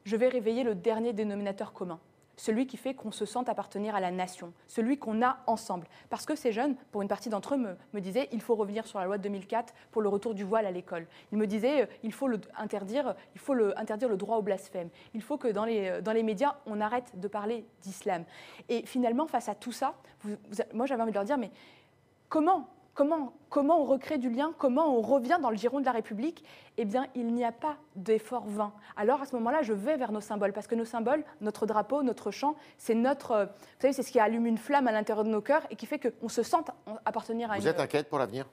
je 0.06 0.16
vais 0.16 0.30
réveiller 0.30 0.64
le 0.64 0.76
dernier 0.76 1.14
dénominateur 1.14 1.74
commun, 1.74 2.00
celui 2.38 2.68
qui 2.68 2.78
fait 2.78 2.94
qu'on 2.94 3.12
se 3.12 3.26
sente 3.26 3.50
appartenir 3.50 3.96
à 3.96 4.00
la 4.00 4.12
nation, 4.12 4.54
celui 4.68 4.98
qu'on 4.98 5.22
a 5.24 5.40
ensemble. 5.48 5.88
Parce 6.10 6.26
que 6.26 6.36
ces 6.36 6.52
jeunes, 6.52 6.76
pour 6.92 7.02
une 7.02 7.08
partie 7.08 7.30
d'entre 7.30 7.56
eux, 7.56 7.76
me, 7.94 8.00
disaient 8.00 8.30
il 8.32 8.42
faut 8.42 8.56
revenir 8.56 8.86
sur 8.86 9.00
la 9.00 9.06
loi 9.06 9.18
de 9.18 9.24
2004 9.24 9.74
pour 9.92 10.02
le 10.02 10.10
retour 10.10 10.36
du 10.36 10.44
voile 10.44 10.66
à 10.66 10.72
l'école. 10.72 11.08
Ils 11.32 11.38
me 11.38 11.48
disaient 11.48 11.84
euh, 11.84 11.88
il 12.03 12.14
faut 12.14 12.27
le 12.27 12.40
interdire, 12.58 13.16
le, 13.50 14.18
droit 14.18 14.38
au 14.38 14.42
blasphème. 14.42 14.90
Il 15.14 15.22
faut 15.22 15.38
que 15.38 15.48
dans 15.48 15.66
les, 15.66 16.01
dans 16.01 16.14
les 16.14 16.24
médias, 16.24 16.56
on 16.66 16.82
arrête 16.82 17.20
de 17.20 17.27
parler 17.27 17.66
d'islam. 17.82 18.24
Et 18.70 18.86
finalement, 18.86 19.25
face 19.27 19.50
à 19.50 19.56
tout 19.56 19.72
ça, 19.72 19.96
moi 20.74 20.86
j'avais 20.86 21.01
envie 21.01 21.12
de 21.12 21.18
leur 21.18 21.25
dire 21.25 21.38
mais 21.38 21.51
comment 22.29 22.70
Comment, 22.96 23.34
comment 23.50 23.81
on 23.81 23.84
recrée 23.84 24.18
du 24.18 24.29
lien 24.29 24.53
Comment 24.58 24.98
on 24.98 25.01
revient 25.01 25.38
dans 25.42 25.50
le 25.50 25.58
giron 25.58 25.81
de 25.81 25.86
la 25.86 25.92
République 25.92 26.46
Eh 26.77 26.86
bien, 26.86 27.08
il 27.14 27.34
n'y 27.34 27.44
a 27.44 27.51
pas 27.51 27.75
d'effort 27.98 28.46
vain. 28.48 28.72
Alors, 28.96 29.22
à 29.22 29.25
ce 29.25 29.36
moment-là, 29.36 29.64
je 29.64 29.74
vais 29.74 29.98
vers 29.98 30.14
nos 30.14 30.22
symboles, 30.22 30.53
parce 30.53 30.66
que 30.66 30.75
nos 30.75 30.86
symboles, 30.86 31.25
notre 31.42 31.66
drapeau, 31.66 32.03
notre 32.03 32.31
chant, 32.31 32.55
c'est 32.77 32.96
notre... 32.96 33.31
euh, 33.31 33.46
Vous 33.46 33.51
savez, 33.81 33.94
c'est 33.94 34.01
ce 34.01 34.12
qui 34.14 34.20
allume 34.20 34.46
une 34.46 34.58
flamme 34.58 34.88
à 34.88 34.94
l'intérieur 34.94 35.25
de 35.25 35.29
nos 35.29 35.42
cœurs 35.42 35.64
et 35.70 35.75
qui 35.75 35.86
fait 35.86 36.00
qu'on 36.00 36.29
se 36.29 36.42
sente 36.42 36.72
appartenir 37.03 37.51
à 37.51 37.55
Vous 37.58 37.64
une... 37.64 37.68
êtes 37.68 37.81
inquiète 37.81 38.08
pour 38.08 38.18
l'avenir? 38.18 38.48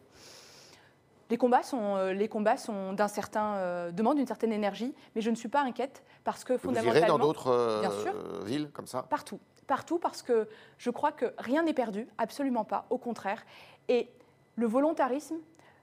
Les 1.31 1.38
combats 1.38 1.62
sont, 1.62 1.96
euh, 1.96 2.12
les 2.12 2.28
combats 2.28 2.57
sont 2.57 2.94
d'un 2.94 3.09
certain, 3.09 3.55
euh, 3.55 3.90
demandent 3.92 4.18
une 4.18 4.26
certaine 4.26 4.52
énergie, 4.52 4.92
mais 5.14 5.20
je 5.22 5.31
ne 5.31 5.37
suis 5.37 5.48
pas 5.48 5.61
inquiète 5.62 6.02
parce 6.24 6.42
que 6.42 6.55
Vous 6.55 6.59
fondamentalement... 6.59 6.98
irez 6.98 7.07
dans 7.07 7.18
d'autres 7.18 7.46
euh, 7.48 8.42
villes 8.44 8.70
comme 8.72 8.88
ça? 8.88 9.05
Partout. 9.05 9.38
Partout 9.68 10.00
parce 10.00 10.20
que 10.20 10.48
je 10.78 10.90
crois 10.90 11.12
que 11.12 11.33
rien 11.38 11.62
n'est 11.62 11.72
perdu, 11.72 12.09
absolument 12.18 12.64
pas, 12.64 12.87
au 12.90 12.98
contraire. 12.98 13.44
Et 13.88 14.11
le 14.56 14.66
volontarisme, 14.66 15.36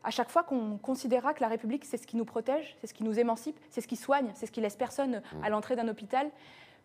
à 0.03 0.12
chaque 0.12 0.29
fois 0.29 0.43
qu'on 0.43 0.77
considérera 0.77 1.34
que 1.34 1.41
la 1.41 1.47
République, 1.47 1.86
c'est 1.86 1.97
ce 1.97 2.08
qui 2.08 2.15
nous 2.15 2.25
protège, 2.25 2.77
c'est 2.79 2.88
ce 2.88 2.93
qui 2.93 3.03
nous 3.03 3.19
émancipe, 3.19 3.60
c'est 3.69 3.82
ce 3.82 3.88
qui 3.88 3.95
soigne, 3.95 4.32
c'est 4.36 4.45
ce 4.45 4.51
qui 4.51 4.62
laisse 4.62 4.75
personne 4.75 5.21
à 5.43 5.49
l'entrée 5.49 5.75
d'un 5.75 5.88
hôpital, 5.88 6.29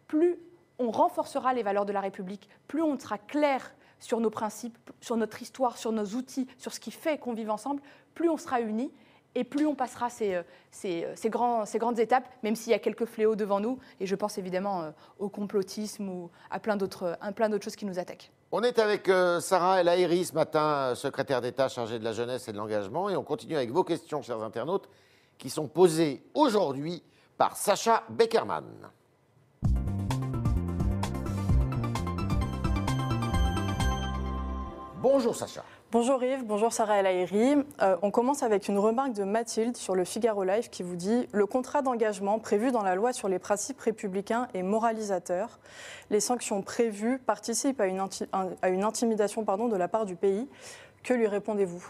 plus 0.09 0.37
on 0.79 0.91
renforcera 0.91 1.55
les 1.55 1.63
valeurs 1.63 1.87
de 1.87 1.93
la 1.93 2.01
République, 2.01 2.49
plus 2.67 2.83
on 2.83 2.99
sera 2.99 3.19
clair 3.19 3.75
sur 4.01 4.21
nos 4.21 4.31
principes, 4.31 4.77
sur 5.01 5.17
notre 5.17 5.41
histoire, 5.41 5.79
sur 5.79 5.93
nos 5.93 6.05
outils, 6.05 6.49
sur 6.59 6.73
ce 6.73 6.81
qui 6.81 6.91
fait 6.91 7.19
qu'on 7.19 7.33
vive 7.33 7.51
ensemble, 7.51 7.81
plus 8.15 8.29
on 8.29 8.37
sera 8.37 8.61
unis 8.61 8.93
et 9.35 9.45
plus 9.45 9.67
on 9.67 9.75
passera 9.75 10.11
ces, 10.11 10.35
euh, 10.35 10.43
ces, 10.71 11.05
euh, 11.05 11.13
ces 11.17 11.31
grands, 11.31 11.67
ces 11.67 11.79
grandes 11.79 11.99
étapes, 11.99 12.29
même 12.43 12.55
s'il 12.55 12.71
y 12.71 12.75
a 12.75 12.79
quelques 12.79 13.07
fléaux 13.07 13.35
devant 13.35 13.61
nous. 13.61 13.79
Et 14.01 14.07
je 14.07 14.15
pense 14.15 14.39
évidemment 14.39 14.83
euh, 14.83 14.91
au 15.19 15.29
complotisme 15.29 16.09
ou 16.09 16.31
à 16.51 16.61
plein 16.61 16.77
d'autres 16.77 17.17
choses 17.63 17.77
qui 17.77 17.87
nous 17.87 17.99
attaquent. 17.99 18.31
On 18.53 18.63
est 18.63 18.79
avec 18.79 19.09
euh, 19.09 19.41
Sarah 19.41 19.81
El 19.81 19.89
Haïry 19.89 20.25
ce 20.25 20.35
matin, 20.35 20.61
euh, 20.61 20.95
secrétaire 20.95 21.41
d'État 21.41 21.69
chargée 21.69 21.99
de 21.99 22.05
la 22.05 22.13
jeunesse 22.13 22.47
et 22.49 22.53
de 22.53 22.57
l'engagement, 22.57 23.09
et 23.11 23.17
on 23.17 23.25
continue 23.25 23.57
avec 23.57 23.71
vos 23.71 23.85
questions, 23.85 24.23
chers 24.23 24.43
internautes, 24.43 24.89
qui 25.39 25.51
sont 25.51 25.67
posées 25.67 26.23
aujourd'hui 26.35 27.03
par 27.37 27.57
Sacha 27.57 28.05
Beckerman. 28.11 28.65
Bonjour 35.01 35.35
Sacha. 35.35 35.65
Bonjour 35.95 36.25
Yves, 36.25 36.45
bonjour 36.45 36.73
Sarah 36.73 36.97
El 36.99 37.07
Haïry. 37.07 37.55
Euh, 37.81 37.97
on 38.03 38.11
commence 38.11 38.43
avec 38.43 38.67
une 38.67 38.79
remarque 38.79 39.13
de 39.13 39.23
Mathilde 39.23 39.77
sur 39.77 39.95
le 39.95 40.05
Figaro 40.05 40.43
Live 40.43 40.69
qui 40.69 40.83
vous 40.83 40.97
dit 40.97 41.29
Le 41.31 41.47
contrat 41.47 41.83
d'engagement 41.83 42.41
prévu 42.41 42.73
dans 42.73 42.83
la 42.83 42.97
loi 42.97 43.13
sur 43.13 43.29
les 43.29 43.39
principes 43.39 43.79
républicains 43.79 44.49
est 44.55 44.65
moralisateur. 44.65 45.61
Les 46.11 46.19
sanctions 46.19 46.63
prévues 46.63 47.21
participent 47.21 47.81
à 47.81 47.87
une, 47.87 48.01
intimidation 48.83 49.43
de 49.43 49.77
la 49.77 49.87
part 49.87 50.05
du 50.05 50.17
pays. 50.17 50.49
Que 51.05 51.15
lui 51.15 51.29
répondez-vous? 51.29 51.87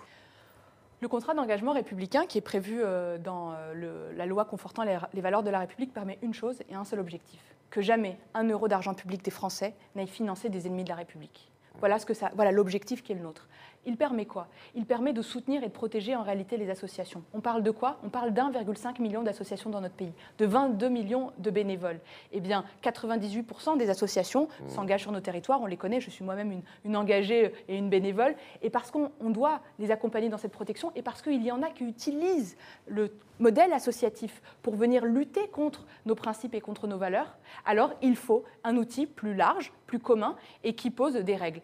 Le 1.01 1.09
contrat 1.09 1.33
d'engagement 1.33 1.73
républicain 1.73 2.27
qui 2.27 2.37
est 2.37 2.43
prévu 2.43 2.83
euh, 2.83 3.17
dans 3.17 3.53
euh, 3.53 4.13
la 4.15 4.27
loi 4.27 4.45
confortant 4.45 4.83
les, 4.83 5.21
valeurs 5.23 5.43
de 5.43 5.49
la 5.49 5.61
République 5.61 5.95
permet 5.95 6.19
une 6.21 6.35
chose 6.35 6.59
et 6.69 6.75
un 6.75 6.85
seul 6.85 7.01
objectif 7.01 7.41
que 7.71 7.81
jamais 7.81 8.19
un 8.35 8.47
euro 8.47 8.69
d'argent 8.69 8.93
public 8.93 9.25
des 9.25 9.31
Français 9.31 9.73
n'aille 9.95 10.09
financer 10.09 10.51
des 10.51 10.67
ennemis 10.67 10.85
de 10.85 10.91
la 10.91 10.97
République. 10.97 11.51
Voilà, 11.81 11.99
ce 11.99 12.07
voilà 12.35 12.53
l'objectif 12.53 13.03
qui 13.03 13.13
est 13.13 13.17
le 13.17 13.23
nôtre. 13.23 13.49
Il 13.87 13.97
permet 13.97 14.25
quoi? 14.25 14.49
Il 14.75 14.87
permet 14.87 15.13
de 15.13 15.23
soutenir 15.23 15.63
et 15.63 15.69
de 15.69 15.73
protéger 15.73 16.17
en 16.17 16.23
réalité 16.23 16.57
les 16.57 16.71
associations. 16.71 17.23
On 17.33 17.41
parle 17.41 17.63
de 17.63 17.71
quoi? 17.71 17.99
On 18.05 18.09
parle 18.09 18.33
d'1,5 18.33 19.01
million 19.01 19.23
d'associations 19.23 19.71
dans 19.71 19.81
notre 19.81 19.95
pays, 19.95 20.13
de 20.39 20.47
22 20.47 20.89
millions 20.89 21.33
de 21.39 21.51
bénévoles. 21.51 22.01
Eh 22.33 22.41
bien, 22.41 22.65
98% 22.83 23.77
des 23.77 23.91
associations 23.91 24.49
s'engagent 24.69 25.03
sur 25.03 25.13
nos 25.13 25.21
territoires, 25.21 25.61
on 25.61 25.67
les 25.67 25.77
connaît, 25.77 26.01
je 26.01 26.11
suis 26.11 26.25
moi-même 26.25 26.53
une, 26.53 26.63
une 26.85 26.97
engagée 26.97 27.53
et 27.69 27.77
une 27.77 27.91
bénévole, 27.91 28.35
et 28.63 28.71
parce 28.71 28.91
qu'on 28.91 29.11
on 29.21 29.31
doit 29.31 29.61
les 29.79 29.91
accompagner 29.91 30.29
dans 30.29 30.39
cette 30.39 30.53
protection, 30.53 30.93
et 30.95 31.03
parce 31.03 31.23
qu'il 31.23 31.43
y 31.43 31.53
en 31.53 31.63
a 31.63 31.71
qui 31.71 31.85
utilisent 31.85 32.57
le 32.87 33.13
modèle 33.39 33.73
associatif 33.73 34.41
pour 34.63 34.77
venir 34.77 35.05
lutter 35.05 35.49
contre 35.49 35.87
nos 36.07 36.15
principes 36.15 36.55
et 36.55 36.61
contre 36.61 36.87
nos 36.87 36.99
valeurs, 36.99 37.37
alors 37.67 37.93
il 38.01 38.17
faut 38.17 38.45
un 38.63 38.77
outil 38.77 39.07
plus 39.07 39.35
large, 39.35 39.73
plus 39.87 39.99
commun, 39.99 40.37
et 40.63 40.75
qui 40.75 40.91
pose 40.91 41.15
des 41.15 41.37
règles. 41.37 41.61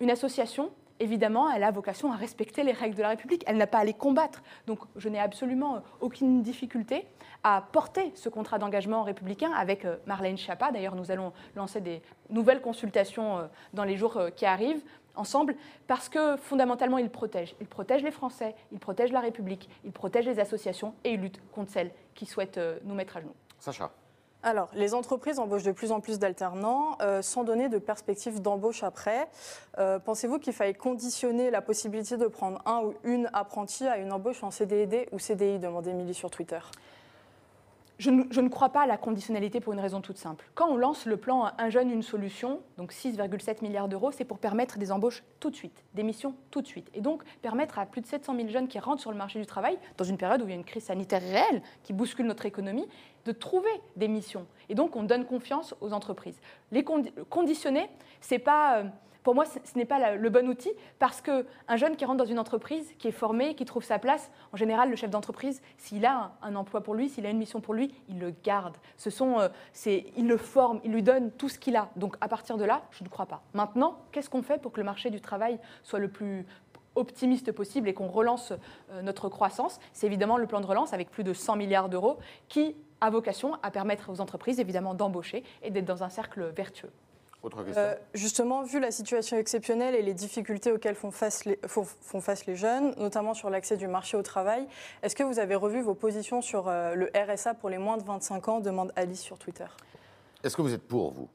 Une 0.00 0.10
association, 0.10 0.70
évidemment, 1.00 1.50
elle 1.50 1.64
a 1.64 1.70
vocation 1.70 2.12
à 2.12 2.16
respecter 2.16 2.62
les 2.62 2.72
règles 2.72 2.96
de 2.96 3.02
la 3.02 3.08
République. 3.08 3.44
Elle 3.46 3.56
n'a 3.56 3.66
pas 3.66 3.78
à 3.78 3.84
les 3.84 3.94
combattre. 3.94 4.42
Donc, 4.66 4.80
je 4.96 5.08
n'ai 5.08 5.20
absolument 5.20 5.82
aucune 6.00 6.42
difficulté 6.42 7.06
à 7.44 7.62
porter 7.72 8.12
ce 8.14 8.28
contrat 8.28 8.58
d'engagement 8.58 9.02
républicain 9.02 9.52
avec 9.52 9.84
euh, 9.84 9.96
Marlène 10.06 10.36
Schiappa. 10.36 10.72
D'ailleurs, 10.72 10.94
nous 10.94 11.10
allons 11.10 11.32
lancer 11.54 11.80
des 11.80 12.02
nouvelles 12.30 12.60
consultations 12.60 13.38
euh, 13.38 13.46
dans 13.72 13.84
les 13.84 13.96
jours 13.96 14.16
euh, 14.16 14.30
qui 14.30 14.46
arrivent 14.46 14.82
ensemble, 15.14 15.56
parce 15.88 16.08
que 16.08 16.36
fondamentalement, 16.36 16.98
il 16.98 17.10
protège. 17.10 17.56
Il 17.60 17.66
protège 17.66 18.04
les 18.04 18.12
Français, 18.12 18.54
il 18.70 18.78
protège 18.78 19.10
la 19.10 19.20
République, 19.20 19.68
il 19.84 19.90
protège 19.90 20.26
les 20.26 20.38
associations 20.38 20.94
et 21.02 21.14
il 21.14 21.20
lutte 21.20 21.40
contre 21.50 21.72
celles 21.72 21.90
qui 22.14 22.24
souhaitent 22.24 22.60
nous 22.84 22.94
mettre 22.94 23.16
à 23.16 23.20
genoux. 23.20 23.34
Sacha. 23.58 23.90
Alors, 24.44 24.70
les 24.74 24.94
entreprises 24.94 25.40
embauchent 25.40 25.64
de 25.64 25.72
plus 25.72 25.90
en 25.90 26.00
plus 26.00 26.20
d'alternants 26.20 26.96
euh, 27.02 27.22
sans 27.22 27.42
donner 27.42 27.68
de 27.68 27.78
perspective 27.78 28.40
d'embauche 28.40 28.84
après. 28.84 29.28
Euh, 29.78 29.98
pensez-vous 29.98 30.38
qu'il 30.38 30.52
faille 30.52 30.74
conditionner 30.74 31.50
la 31.50 31.60
possibilité 31.60 32.16
de 32.16 32.26
prendre 32.26 32.62
un 32.64 32.82
ou 32.82 32.94
une 33.02 33.28
apprentie 33.32 33.86
à 33.86 33.98
une 33.98 34.12
embauche 34.12 34.44
en 34.44 34.52
CDD 34.52 35.08
ou 35.10 35.18
CDI 35.18 35.58
demandait 35.58 35.90
Émilie 35.90 36.14
sur 36.14 36.30
Twitter? 36.30 36.60
Je 37.98 38.10
ne, 38.10 38.48
crois 38.48 38.68
pas 38.68 38.82
à 38.82 38.86
la 38.86 38.96
conditionnalité 38.96 39.60
pour 39.60 39.72
une 39.72 39.80
raison 39.80 40.00
toute 40.00 40.18
simple. 40.18 40.48
Quand 40.54 40.68
on 40.68 40.76
lance 40.76 41.04
le 41.04 41.16
plan 41.16 41.50
Un 41.58 41.68
jeune, 41.68 41.90
une 41.90 42.02
solution, 42.02 42.60
donc 42.76 42.92
6,7 42.92 43.62
milliards 43.62 43.88
d'euros, 43.88 44.12
c'est 44.12 44.24
pour 44.24 44.38
permettre 44.38 44.78
des 44.78 44.92
embauches 44.92 45.24
tout 45.40 45.50
de 45.50 45.56
suite, 45.56 45.84
des 45.94 46.04
missions 46.04 46.34
tout 46.52 46.62
de 46.62 46.66
suite. 46.66 46.88
Et 46.94 47.00
donc 47.00 47.24
permettre 47.42 47.78
à 47.78 47.86
plus 47.86 48.00
de 48.00 48.06
700 48.06 48.36
000 48.36 48.48
jeunes 48.48 48.68
qui 48.68 48.78
rentrent 48.78 49.02
sur 49.02 49.10
le 49.10 49.18
marché 49.18 49.40
du 49.40 49.46
travail, 49.46 49.78
dans 49.96 50.04
une 50.04 50.16
période 50.16 50.40
où 50.42 50.44
il 50.44 50.50
y 50.50 50.52
a 50.52 50.56
une 50.56 50.64
crise 50.64 50.84
sanitaire 50.84 51.22
réelle 51.22 51.60
qui 51.82 51.92
bouscule 51.92 52.26
notre 52.26 52.46
économie, 52.46 52.86
de 53.24 53.32
trouver 53.32 53.70
des 53.96 54.06
missions. 54.06 54.46
Et 54.68 54.76
donc 54.76 54.94
on 54.94 55.02
donne 55.02 55.24
confiance 55.24 55.74
aux 55.80 55.92
entreprises. 55.92 56.38
Les 56.70 56.84
conditionner, 56.84 57.88
c'est 58.20 58.38
pas. 58.38 58.78
Euh, 58.78 58.84
pour 59.28 59.34
moi, 59.34 59.44
ce 59.44 59.58
n'est 59.76 59.84
pas 59.84 60.16
le 60.16 60.30
bon 60.30 60.48
outil 60.48 60.70
parce 60.98 61.20
qu'un 61.20 61.76
jeune 61.76 61.96
qui 61.96 62.06
rentre 62.06 62.16
dans 62.16 62.24
une 62.24 62.38
entreprise, 62.38 62.94
qui 62.98 63.08
est 63.08 63.12
formé, 63.12 63.54
qui 63.54 63.66
trouve 63.66 63.84
sa 63.84 63.98
place, 63.98 64.30
en 64.54 64.56
général, 64.56 64.88
le 64.88 64.96
chef 64.96 65.10
d'entreprise, 65.10 65.60
s'il 65.76 66.06
a 66.06 66.32
un, 66.40 66.54
emploi 66.54 66.80
pour 66.80 66.94
lui, 66.94 67.10
s'il 67.10 67.26
a 67.26 67.28
une 67.28 67.36
mission 67.36 67.60
pour 67.60 67.74
lui, 67.74 67.92
il 68.08 68.20
le 68.20 68.32
garde. 68.42 68.78
Ce 68.96 69.10
sont, 69.10 69.38
euh, 69.38 69.48
il 69.84 70.26
le 70.26 70.38
forme, 70.38 70.80
il 70.82 70.92
lui 70.92 71.02
donne 71.02 71.30
tout 71.30 71.50
ce 71.50 71.58
qu'il 71.58 71.76
a. 71.76 71.90
Donc 71.94 72.16
à 72.22 72.28
partir 72.28 72.56
de 72.56 72.64
là, 72.64 72.84
je 72.90 73.04
ne 73.04 73.10
crois 73.10 73.26
pas. 73.26 73.42
Maintenant, 73.52 73.98
qu'est-ce 74.12 74.30
qu'on 74.30 74.40
fait 74.40 74.62
pour 74.62 74.72
que 74.72 74.80
le 74.80 74.86
marché 74.86 75.10
du 75.10 75.20
travail 75.20 75.58
soit 75.82 75.98
le 75.98 76.08
plus 76.08 76.46
optimiste 76.94 77.52
possible 77.52 77.86
et 77.90 77.92
qu'on 77.92 78.08
relance 78.08 78.54
euh, 78.92 79.02
notre 79.02 79.28
croissance? 79.28 79.78
C'est 79.92 80.06
évidemment 80.06 80.38
le 80.38 80.46
plan 80.46 80.62
de 80.62 80.66
relance 80.66 80.94
avec 80.94 81.10
plus 81.10 81.22
de 81.22 81.34
100 81.34 81.56
milliards 81.56 81.90
d'euros 81.90 82.16
qui 82.48 82.74
a 83.02 83.10
vocation 83.10 83.58
à 83.62 83.70
permettre 83.70 84.10
aux 84.10 84.22
entreprises 84.22 84.58
évidemment 84.58 84.94
d'embaucher 84.94 85.44
et 85.62 85.70
d'être 85.70 85.84
dans 85.84 86.02
un 86.02 86.08
cercle 86.08 86.50
vertueux. 86.56 86.92
Autre 87.42 87.62
question. 87.62 87.82
Euh, 87.82 87.94
justement, 88.14 88.62
vu 88.62 88.80
la 88.80 88.90
situation 88.90 89.36
exceptionnelle 89.36 89.94
et 89.94 90.02
les 90.02 90.14
difficultés 90.14 90.72
auxquelles 90.72 90.96
font 90.96 91.12
face 91.12 91.44
les, 91.44 91.58
font, 91.66 92.20
face 92.20 92.46
les 92.46 92.56
jeunes, 92.56 92.94
notamment 92.98 93.32
sur 93.32 93.48
l'accès 93.48 93.76
du 93.76 93.86
marché 93.86 94.16
au 94.16 94.22
travail, 94.22 94.66
est-ce 95.02 95.14
que 95.14 95.22
vous 95.22 95.38
avez 95.38 95.54
revu 95.54 95.80
vos 95.80 95.94
positions 95.94 96.42
sur 96.42 96.66
euh, 96.68 96.94
le 96.94 97.10
RSA 97.14 97.54
pour 97.54 97.70
les 97.70 97.78
moins 97.78 97.96
de 97.96 98.02
25 98.02 98.48
ans? 98.48 98.60
demande 98.60 98.92
Alice 98.96 99.20
sur 99.20 99.38
Twitter. 99.38 99.66
Est-ce 100.42 100.56
que 100.56 100.62
vous 100.62 100.74
êtes 100.74 100.86
pour, 100.86 101.12
vous? 101.12 101.28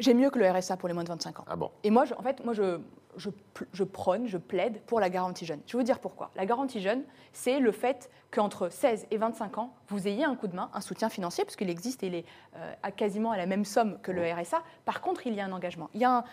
J'ai 0.00 0.14
mieux 0.14 0.30
que 0.30 0.38
le 0.38 0.50
RSA 0.50 0.78
pour 0.78 0.88
les 0.88 0.94
moins 0.94 1.04
de 1.04 1.10
25 1.10 1.40
ans. 1.40 1.44
Ah 1.46 1.56
bon? 1.56 1.70
Et 1.84 1.90
moi, 1.90 2.04
en 2.16 2.22
fait, 2.22 2.42
moi, 2.42 2.54
je, 2.54 2.80
je, 3.18 3.84
prône, 3.84 4.26
je 4.26 4.38
plaide 4.38 4.80
pour 4.86 4.98
la 4.98 5.10
garantie 5.10 5.44
jeune. 5.44 5.60
Je 5.66 5.72
vais 5.72 5.78
vous 5.78 5.84
dire 5.84 5.98
pourquoi. 5.98 6.30
La 6.36 6.46
garantie 6.46 6.80
jeune, 6.80 7.02
c'est 7.34 7.60
le 7.60 7.70
fait 7.70 8.10
qu'entre 8.30 8.70
16 8.70 9.08
et 9.10 9.18
25 9.18 9.58
ans, 9.58 9.74
vous 9.88 10.08
ayez 10.08 10.24
un 10.24 10.36
coup 10.36 10.48
de 10.48 10.56
main, 10.56 10.70
un 10.72 10.80
soutien 10.80 11.10
financier, 11.10 11.44
parce 11.44 11.54
qu'il 11.54 11.68
existe 11.68 12.02
et 12.02 12.06
il 12.06 12.14
est 12.14 12.24
euh, 12.56 12.72
à 12.82 12.90
quasiment 12.90 13.30
à 13.30 13.36
la 13.36 13.44
même 13.44 13.66
somme 13.66 13.98
que 14.02 14.10
le 14.10 14.22
RSA. 14.22 14.62
Par 14.86 15.02
contre, 15.02 15.26
il 15.26 15.34
y 15.34 15.40
a 15.40 15.44
un 15.44 15.52
engagement. 15.52 15.90
Il 15.92 16.00
y 16.00 16.04
a 16.04 16.18
un, 16.18 16.24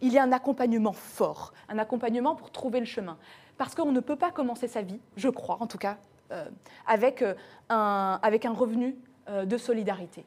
il 0.00 0.12
y 0.12 0.18
a 0.18 0.22
un 0.22 0.30
accompagnement 0.30 0.92
fort, 0.92 1.52
un 1.68 1.78
accompagnement 1.78 2.36
pour 2.36 2.52
trouver 2.52 2.78
le 2.78 2.86
chemin. 2.86 3.18
Parce 3.58 3.74
qu'on 3.74 3.90
ne 3.90 4.00
peut 4.00 4.16
pas 4.16 4.30
commencer 4.30 4.68
sa 4.68 4.82
vie, 4.82 5.00
je 5.16 5.28
crois 5.28 5.58
en 5.58 5.66
tout 5.66 5.78
cas, 5.78 5.98
euh, 6.30 6.48
avec, 6.86 7.22
euh, 7.22 7.34
un, 7.70 8.20
avec 8.22 8.44
un 8.44 8.52
revenu 8.52 8.96
de 9.44 9.56
solidarité. 9.58 10.24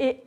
Et 0.00 0.20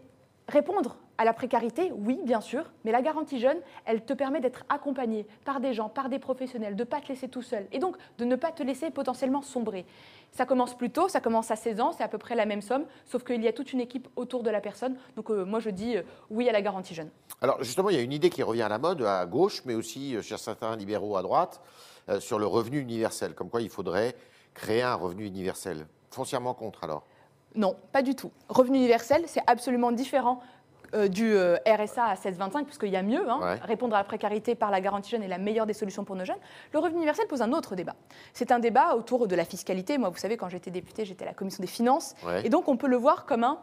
répondre 0.48 0.96
à 1.18 1.26
la 1.26 1.34
précarité, 1.34 1.92
oui, 1.96 2.20
bien 2.26 2.42
sûr, 2.42 2.64
mais 2.84 2.92
la 2.92 3.02
garantie 3.02 3.40
jeune, 3.40 3.58
elle 3.86 4.04
te 4.04 4.14
permet 4.14 4.42
d'être 4.42 4.64
accompagné 4.70 5.26
par 5.46 5.60
des 5.60 5.74
gens, 5.74 5.90
par 5.90 6.10
des 6.10 6.20
professionnels, 6.20 6.76
de 6.76 6.84
ne 6.84 6.88
pas 6.88 7.00
te 7.00 7.08
laisser 7.08 7.30
tout 7.30 7.42
seul 7.42 7.68
et 7.72 7.80
donc 7.80 7.96
de 8.18 8.26
ne 8.26 8.36
pas 8.36 8.52
te 8.52 8.64
laisser 8.64 8.90
potentiellement 8.92 9.42
sombrer. 9.42 9.86
Ça 10.32 10.46
commence 10.46 10.76
plus 10.76 10.90
tôt, 10.90 11.08
ça 11.08 11.22
commence 11.22 11.52
à 11.52 11.56
16 11.56 11.80
ans, 11.80 11.92
c'est 11.94 12.04
à 12.04 12.10
peu 12.10 12.18
près 12.18 12.36
la 12.36 12.46
même 12.46 12.62
somme, 12.62 12.86
sauf 13.06 13.24
qu'il 13.24 13.42
y 13.42 13.48
a 13.48 13.54
toute 13.54 13.72
une 13.72 13.80
équipe 13.80 14.10
autour 14.18 14.44
de 14.44 14.50
la 14.50 14.60
personne. 14.60 14.98
Donc 15.16 15.30
euh, 15.30 15.46
moi 15.46 15.60
je 15.60 15.70
dis 15.70 15.96
euh, 15.96 16.04
oui 16.30 16.50
à 16.50 16.52
la 16.52 16.62
garantie 16.62 16.94
jeune. 16.94 17.10
Alors 17.42 17.64
justement, 17.64 17.90
il 17.90 17.96
y 17.96 18.00
a 18.00 18.02
une 18.02 18.12
idée 18.12 18.30
qui 18.30 18.44
revient 18.44 18.64
à 18.64 18.70
la 18.70 18.78
mode 18.78 19.02
à 19.02 19.26
gauche, 19.26 19.62
mais 19.66 19.76
aussi 19.76 20.16
euh, 20.16 20.22
chez 20.22 20.38
certains 20.38 20.76
libéraux 20.76 21.16
à 21.16 21.22
droite, 21.22 21.62
sur 22.20 22.38
le 22.38 22.46
revenu 22.46 22.80
universel, 22.80 23.34
comme 23.34 23.50
quoi 23.50 23.64
il 23.64 23.70
faudrait 23.70 24.16
créer 24.54 24.84
un 24.84 24.94
revenu 24.94 25.26
universel. 25.26 25.88
Foncièrement 26.12 26.54
contre 26.54 26.84
alors? 26.84 27.04
Non, 27.56 27.76
pas 27.92 28.02
du 28.02 28.16
tout. 28.16 28.32
Revenu 28.50 28.78
universel, 28.78 29.24
c'est 29.28 29.42
absolument 29.48 29.92
différent 29.92 30.42
euh, 30.96 31.08
du 31.08 31.34
euh, 31.34 31.58
RSA 31.68 32.06
à 32.06 32.16
16,25, 32.16 32.64
puisqu'il 32.64 32.90
y 32.90 32.96
a 32.96 33.04
mieux. 33.04 33.30
Hein. 33.30 33.58
Répondre 33.64 33.96
à 33.96 34.00
la 34.00 34.04
précarité 34.04 34.56
par 34.56 34.72
la 34.72 34.80
garantie 34.80 35.10
jeune 35.10 35.24
est 35.24 35.28
la 35.28 35.38
meilleure 35.38 35.66
des 35.66 35.74
solutions 35.74 36.06
pour 36.06 36.16
nos 36.16 36.24
jeunes. 36.24 36.38
Le 36.72 36.80
revenu 36.80 36.98
universel 36.98 37.28
pose 37.28 37.42
un 37.42 37.52
autre 37.52 37.76
débat. 37.76 37.96
C'est 38.34 38.52
un 38.52 38.60
débat 38.60 38.96
autour 38.96 39.28
de 39.28 39.36
la 39.36 39.46
fiscalité. 39.46 39.98
Moi, 39.98 40.10
vous 40.10 40.18
savez, 40.18 40.38
quand 40.38 40.48
j'étais 40.48 40.72
députée, 40.72 41.04
j'étais 41.04 41.26
à 41.26 41.28
la 41.28 41.34
commission 41.34 41.62
des 41.62 41.68
finances. 41.68 42.16
Et 42.44 42.50
donc, 42.50 42.68
on 42.68 42.78
peut 42.78 42.88
le 42.88 42.96
voir 42.96 43.26
comme 43.26 43.44
un, 43.44 43.60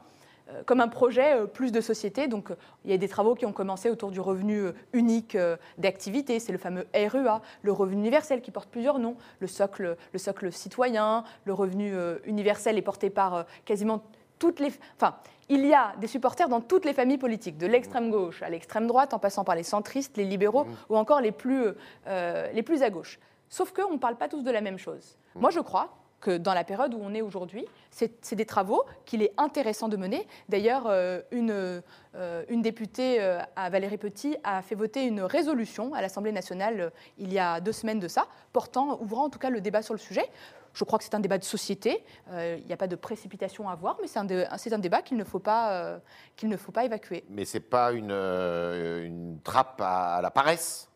euh, 0.51 0.63
comme 0.67 0.81
un 0.81 0.89
projet 0.89 1.47
plus 1.47 1.73
de 1.73 1.81
société. 1.81 2.29
Donc, 2.29 2.51
il 2.85 2.91
y 2.91 2.95
a 2.95 2.99
des 2.99 3.09
travaux 3.09 3.35
qui 3.35 3.47
ont 3.47 3.53
commencé 3.53 3.89
autour 3.89 4.11
du 4.11 4.21
revenu 4.21 4.67
unique 4.93 5.37
d'activité. 5.79 6.39
C'est 6.39 6.53
le 6.53 6.59
fameux 6.59 6.87
REA, 6.95 7.41
le 7.63 7.73
revenu 7.73 8.01
universel 8.01 8.43
qui 8.43 8.51
porte 8.51 8.69
plusieurs 8.69 8.99
noms. 8.99 9.17
Le 9.41 9.47
socle, 9.47 9.97
le 10.13 10.19
socle 10.19 10.53
citoyen, 10.53 11.25
le 11.45 11.55
revenu 11.55 11.95
universel 12.25 12.77
est 12.77 12.83
porté 12.83 13.09
par 13.11 13.47
quasiment 13.65 14.03
toutes 14.43 14.59
les. 14.59 14.73
Enfin, 14.97 15.15
il 15.49 15.65
y 15.65 15.73
a 15.73 15.95
des 16.01 16.09
supporters 16.09 16.49
dans 16.49 16.61
toutes 16.61 16.85
les 16.85 16.95
familles 16.95 17.19
politiques, 17.19 17.59
de 17.59 17.67
l'extrême 17.69 18.11
gauche 18.11 18.43
à 18.43 18.51
l'extrême 18.51 18.89
droite, 18.89 19.15
en 19.15 19.21
passant 19.21 19.45
par 19.45 19.55
les 19.55 19.63
centristes, 19.63 20.17
les 20.17 20.25
libéraux 20.25 20.65
mmh. 20.65 20.75
ou 20.89 20.97
encore 20.97 21.21
les 21.21 21.31
plus, 21.31 21.67
euh, 22.09 22.51
les 22.53 22.65
plus 22.65 22.83
à 22.83 22.91
gauche. 22.91 23.21
Sauf 23.49 23.73
qu'on 23.73 23.93
ne 23.93 23.99
parle 23.99 24.17
pas 24.17 24.29
tous 24.29 24.43
de 24.43 24.51
la 24.51 24.61
même 24.61 24.79
chose. 24.79 25.17
Mmh. 25.37 25.41
Moi, 25.41 25.51
je 25.51 25.61
crois 25.61 25.95
que 26.21 26.37
dans 26.37 26.55
la 26.55 26.65
période 26.65 26.93
où 26.95 26.99
on 27.01 27.15
est 27.15 27.23
aujourd'hui, 27.23 27.67
c'est 27.91 28.35
des 28.35 28.47
travaux 28.47 28.83
qu'il 29.05 29.23
est 29.23 29.33
intéressant 29.39 29.89
de 29.89 29.97
mener. 29.97 30.27
D'ailleurs, 30.49 30.87
euh, 30.87 31.21
une, 31.31 31.83
euh, 32.17 32.45
une, 32.49 32.63
députée, 32.63 33.21
à 33.55 33.71
Valérie 33.71 33.99
Petit, 33.99 34.37
a 34.43 34.61
fait 34.63 34.75
voter 34.75 35.05
une 35.05 35.21
résolution 35.21 35.95
à 35.95 36.01
l'Assemblée 36.01 36.33
nationale 36.33 36.91
il 37.19 37.33
y 37.33 37.39
a 37.39 37.61
deux 37.61 37.73
semaines 37.73 38.01
de 38.01 38.09
ça, 38.09 38.27
portant, 38.53 39.01
ouvrant 39.01 39.25
en 39.25 39.31
tout 39.31 39.39
cas 39.39 39.51
le 39.51 39.61
débat 39.61 39.83
sur 39.83 39.95
le 39.95 40.01
sujet. 40.01 40.29
Je 40.75 40.85
crois 40.85 40.99
que 40.99 41.05
c'est 41.05 41.15
un 41.15 41.21
débat 41.21 41.39
de 41.39 41.45
société. 41.45 42.05
Euh, 42.31 42.57
il 42.59 42.67
n'y 42.67 42.73
a 42.73 42.77
pas 42.77 42.87
de 42.87 42.97
précipitation 42.97 43.69
à 43.69 43.73
avoir, 43.73 43.99
mais 44.01 44.09
c'est 44.09 44.19
un, 44.19 44.79
débat 44.79 45.03
qu'il 45.03 45.17
ne, 45.17 45.25
faut 45.25 45.39
pas, 45.39 45.73
euh, 45.73 45.99
qu'il 46.37 46.49
ne 46.49 46.57
faut 46.57 46.73
pas 46.73 46.85
évacuer. 46.85 47.25
Mais 47.29 47.45
ce 47.45 47.57
n'est 47.57 47.65
pas 47.65 47.93
une, 47.93 48.11
euh, 48.11 49.05
une 49.05 49.39
trappe 49.43 49.81
à, 49.81 50.21
la 50.23 50.31
paresse? 50.31 50.89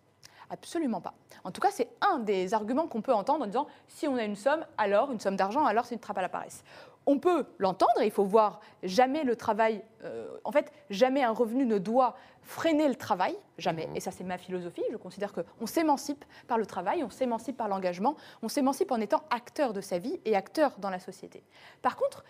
Absolument 0.49 1.01
pas. 1.01 1.15
En 1.45 1.51
tout 1.51 1.61
cas, 1.61 1.71
c'est 1.73 1.89
un 2.01 2.21
des 2.21 2.55
arguments 2.55 2.87
qu'on 2.87 3.03
peut 3.03 3.13
entendre 3.13 3.45
en 3.45 3.47
disant 3.47 3.67
si 3.89 4.07
on 4.07 4.17
a 4.17 4.23
une 4.23 4.37
somme, 4.37 4.65
alors 4.79 5.11
une 5.11 5.21
somme 5.21 5.37
d'argent, 5.37 5.65
alors 5.65 5.85
c'est 5.85 5.95
une 5.95 6.01
trappe 6.01 6.19
à 6.19 6.23
la 6.23 6.29
paresse 6.29 6.63
on 7.07 7.19
peut 7.19 7.47
l'entendre, 7.59 8.03
il 8.03 8.11
faut 8.11 8.25
voir 8.25 8.61
jamais 8.83 9.23
le 9.23 9.37
travail, 9.37 9.83
euh, 10.05 10.37
en 10.45 10.53
fait, 10.53 10.73
jamais 10.91 11.23
un 11.23 11.31
revenu 11.31 11.65
ne 11.65 11.79
doit 11.79 12.17
freiner 12.43 12.89
le 12.89 12.97
travail, 12.97 13.37
jamais. 13.59 13.87
Mmh. 13.87 13.97
Et 13.97 14.01
ça, 14.01 14.11
c'est 14.11 14.25
ma 14.25 14.39
philosophie. 14.39 14.83
Je 14.91 14.97
considère 14.97 15.33
qu'on 15.33 15.67
s'émancipe 15.67 16.25
par 16.49 16.59
le 16.59 16.67
travail, 16.67 17.05
on 17.05 17.11
s'émancipe 17.11 17.57
par 17.57 17.69
l'engagement, 17.69 18.17
on 18.43 18.49
s'émancipe 18.49 18.91
en 18.91 19.01
étant 19.01 19.23
acteur 19.31 19.73
de 19.73 19.81
sa 19.81 19.99
vie 19.99 20.21
et 20.25 20.35
acteur 20.37 20.77
dans 20.79 20.91
la 20.91 20.99
société. 20.99 21.43
Par 21.81 21.97
contre, 21.97 22.25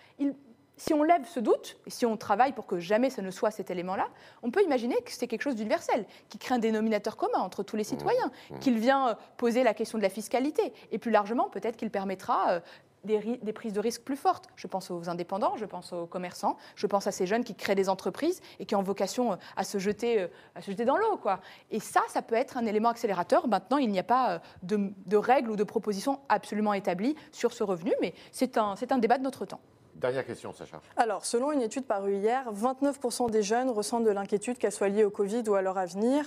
si 0.76 0.92
on 0.92 1.02
lève 1.02 1.24
ce 1.26 1.40
doute, 1.40 1.78
et 1.86 1.90
si 1.90 2.04
on 2.04 2.16
travaille 2.16 2.52
pour 2.52 2.66
que 2.66 2.78
jamais 2.78 3.08
ce 3.08 3.22
ne 3.22 3.30
soit 3.30 3.50
cet 3.50 3.70
élément-là, 3.70 4.08
on 4.42 4.50
peut 4.50 4.62
imaginer 4.62 4.96
que 4.96 5.10
c'est 5.10 5.26
quelque 5.26 5.42
chose 5.42 5.56
d'universel, 5.56 6.04
qui 6.28 6.38
crée 6.38 6.54
un 6.54 6.58
dénominateur 6.58 7.16
commun 7.16 7.38
entre 7.38 7.62
tous 7.62 7.76
les 7.76 7.82
mmh. 7.82 7.86
citoyens, 7.86 8.30
mmh. 8.50 8.58
qu'il 8.58 8.78
vient 8.78 9.08
euh, 9.08 9.14
poser 9.38 9.62
la 9.62 9.72
question 9.72 9.96
de 9.96 10.02
la 10.02 10.10
fiscalité, 10.10 10.74
et 10.92 10.98
plus 10.98 11.10
largement, 11.10 11.48
peut-être 11.48 11.76
qu'il 11.76 11.90
permettra 11.90 12.60
des, 13.06 13.52
prises 13.52 13.72
de 13.72 13.80
risques 13.80 14.02
plus 14.02 14.16
fortes. 14.16 14.48
Je 14.56 14.66
pense 14.66 14.90
aux 14.90 15.08
indépendants, 15.08 15.56
je 15.56 15.64
pense 15.64 15.92
aux 15.92 16.06
commerçants, 16.06 16.56
je 16.74 16.86
pense 16.86 17.06
à 17.06 17.12
ces 17.12 17.26
jeunes 17.26 17.44
qui 17.44 17.54
créent 17.54 17.74
des 17.74 17.88
entreprises 17.88 18.40
et 18.58 18.66
qui 18.66 18.74
ont 18.74 18.82
vocation 18.82 19.32
euh, 19.32 19.36
à 19.56 19.64
se 19.64 19.78
jeter, 19.78 20.20
euh, 20.20 20.28
à 20.54 20.60
se 20.60 20.70
jeter 20.70 20.84
dans 20.84 20.96
l'eau. 20.96 21.16
Quoi. 21.16 21.40
Et 21.70 21.80
ça, 21.80 22.02
ça 22.08 22.22
peut 22.22 22.34
être 22.34 22.56
un 22.56 22.66
élément 22.66 22.88
accélérateur. 22.88 23.48
Maintenant, 23.48 23.78
il 23.78 23.90
n'y 23.90 23.98
a 23.98 24.04
pas 24.04 24.32
euh, 24.32 24.38
de, 24.62 25.16
règles 25.16 25.50
ou 25.50 25.56
de 25.56 25.64
propositions 25.64 26.20
absolument 26.28 26.74
établies 26.74 27.16
sur 27.32 27.52
ce 27.52 27.64
revenu, 27.64 27.92
mais 28.00 28.14
c'est 28.32 28.58
un, 28.58 28.74
un 28.90 28.98
débat 28.98 29.18
de 29.18 29.22
notre 29.22 29.46
temps. 29.46 29.60
Dernière 29.94 30.26
question, 30.26 30.52
Sacha. 30.52 30.80
Alors, 30.96 31.24
selon 31.24 31.52
une 31.52 31.62
étude 31.62 31.86
parue 31.86 32.16
hier, 32.16 32.52
29% 32.52 33.30
des 33.30 33.42
jeunes 33.42 33.70
ressentent 33.70 34.04
de 34.04 34.10
l'inquiétude, 34.10 34.58
qu'elle 34.58 34.72
soit 34.72 34.88
liée 34.90 35.04
au 35.04 35.10
Covid 35.10 35.42
ou 35.48 35.54
à 35.54 35.62
leur 35.62 35.78
avenir. 35.78 36.26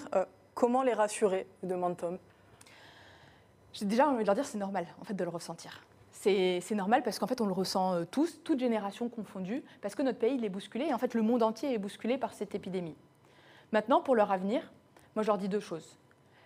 comment 0.56 0.82
les 0.82 0.94
rassurer? 0.94 1.46
demande 1.62 1.96
Tom. 1.98 2.18
J'ai 3.74 3.86
déjà 3.86 4.10
envie 4.10 4.24
de 4.24 4.26
leur 4.26 4.36
dire 4.36 4.46
c'est 4.46 4.58
normal 4.58 4.88
en 5.00 5.06
fait 5.06 5.14
de 5.14 5.24
le 5.24 5.30
ressentir 5.30 5.82
c'est 6.12 6.76
normal 6.76 7.04
parce 7.04 7.20
qu'en 7.20 7.28
fait, 7.28 7.42
on 7.42 7.46
le 7.46 7.54
ressent 7.54 7.94
euh, 7.94 8.06
tous, 8.10 8.44
toute 8.44 8.60
génération 8.60 9.10
confondue, 9.10 9.64
parce 9.82 9.96
que 9.96 10.02
notre 10.02 10.18
pays 10.18 10.36
il 10.36 10.44
est 10.44 10.50
bousculé 10.50 10.86
et 10.86 10.94
en 10.94 10.98
fait, 10.98 11.14
le 11.14 11.22
monde 11.22 11.44
entier 11.44 11.74
est 11.74 11.78
bousculé 11.78 12.18
par 12.18 12.34
cette 12.34 12.56
épidémie. 12.56 12.96
Maintenant, 13.72 14.02
pour 14.02 14.16
leur 14.16 14.32
avenir, 14.32 14.72
moi, 15.16 15.24
je 15.24 15.28
leur 15.28 15.38
dis 15.38 15.50
deux 15.50 15.60
choses. 15.60 15.98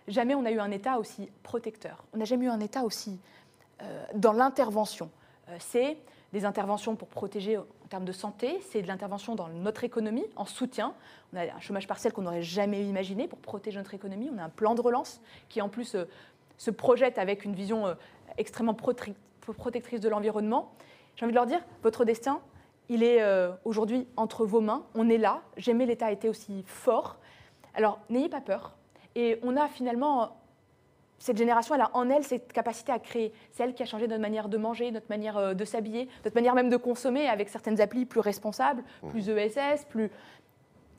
jamais 0.06 0.34
on 0.34 0.44
a 0.44 0.50
eu 0.50 0.60
un 0.60 0.70
État 0.70 0.98
aussi 0.98 1.28
protecteur. 1.42 2.04
On 2.12 2.18
n'a 2.18 2.24
jamais 2.24 2.46
eu 2.46 2.48
un 2.48 2.60
État 2.60 2.84
aussi 2.84 3.18
euh, 3.82 4.04
dans 4.14 4.32
l'intervention. 4.32 5.10
Euh, 5.48 5.56
c'est 5.58 5.96
des 6.32 6.44
interventions 6.44 6.96
pour 6.96 7.08
protéger 7.08 7.56
en 7.58 7.64
termes 7.88 8.04
de 8.04 8.12
santé, 8.12 8.60
c'est 8.68 8.82
de 8.82 8.88
l'intervention 8.88 9.34
dans 9.34 9.48
notre 9.48 9.84
économie, 9.84 10.24
en 10.36 10.46
soutien. 10.46 10.94
On 11.32 11.36
a 11.36 11.42
un 11.42 11.60
chômage 11.60 11.86
partiel 11.86 12.12
qu'on 12.12 12.22
n'aurait 12.22 12.42
jamais 12.42 12.84
imaginé 12.84 13.28
pour 13.28 13.38
protéger 13.38 13.78
notre 13.78 13.94
économie. 13.94 14.30
On 14.34 14.38
a 14.38 14.44
un 14.44 14.48
plan 14.48 14.74
de 14.74 14.80
relance 14.80 15.20
qui, 15.48 15.62
en 15.62 15.68
plus, 15.68 15.96
se 16.58 16.70
projette 16.72 17.18
avec 17.18 17.44
une 17.44 17.54
vision 17.54 17.96
extrêmement 18.36 18.74
protectrice 18.74 19.14
de 19.46 20.08
l'environnement. 20.08 20.72
J'ai 21.16 21.24
envie 21.24 21.32
de 21.32 21.36
leur 21.36 21.46
dire, 21.46 21.60
votre 21.82 22.04
destin, 22.04 22.40
il 22.88 23.02
est 23.02 23.22
euh, 23.22 23.52
aujourd'hui 23.64 24.06
entre 24.16 24.44
vos 24.44 24.60
mains. 24.60 24.84
On 24.94 25.08
est 25.08 25.18
là. 25.18 25.42
Jamais 25.56 25.86
l'État 25.86 26.06
a 26.06 26.12
été 26.12 26.28
aussi 26.28 26.64
fort. 26.66 27.18
Alors, 27.74 28.00
n'ayez 28.10 28.28
pas 28.28 28.40
peur. 28.40 28.76
Et 29.14 29.38
on 29.42 29.56
a 29.56 29.68
finalement 29.68 30.36
cette 31.18 31.38
génération, 31.38 31.74
elle 31.74 31.80
a 31.80 31.90
en 31.94 32.10
elle 32.10 32.24
cette 32.24 32.52
capacité 32.52 32.92
à 32.92 32.98
créer. 32.98 33.32
C'est 33.50 33.62
elle 33.62 33.74
qui 33.74 33.82
a 33.82 33.86
changé 33.86 34.06
notre 34.06 34.20
manière 34.20 34.48
de 34.48 34.58
manger, 34.58 34.90
notre 34.90 35.08
manière 35.08 35.36
euh, 35.36 35.54
de 35.54 35.64
s'habiller, 35.64 36.08
notre 36.24 36.34
manière 36.34 36.54
même 36.54 36.68
de 36.68 36.76
consommer 36.76 37.28
avec 37.28 37.48
certaines 37.48 37.80
applis 37.80 38.04
plus 38.04 38.20
responsables, 38.20 38.82
mmh. 39.02 39.08
plus 39.08 39.28
ESS, 39.28 39.86
plus. 39.88 40.10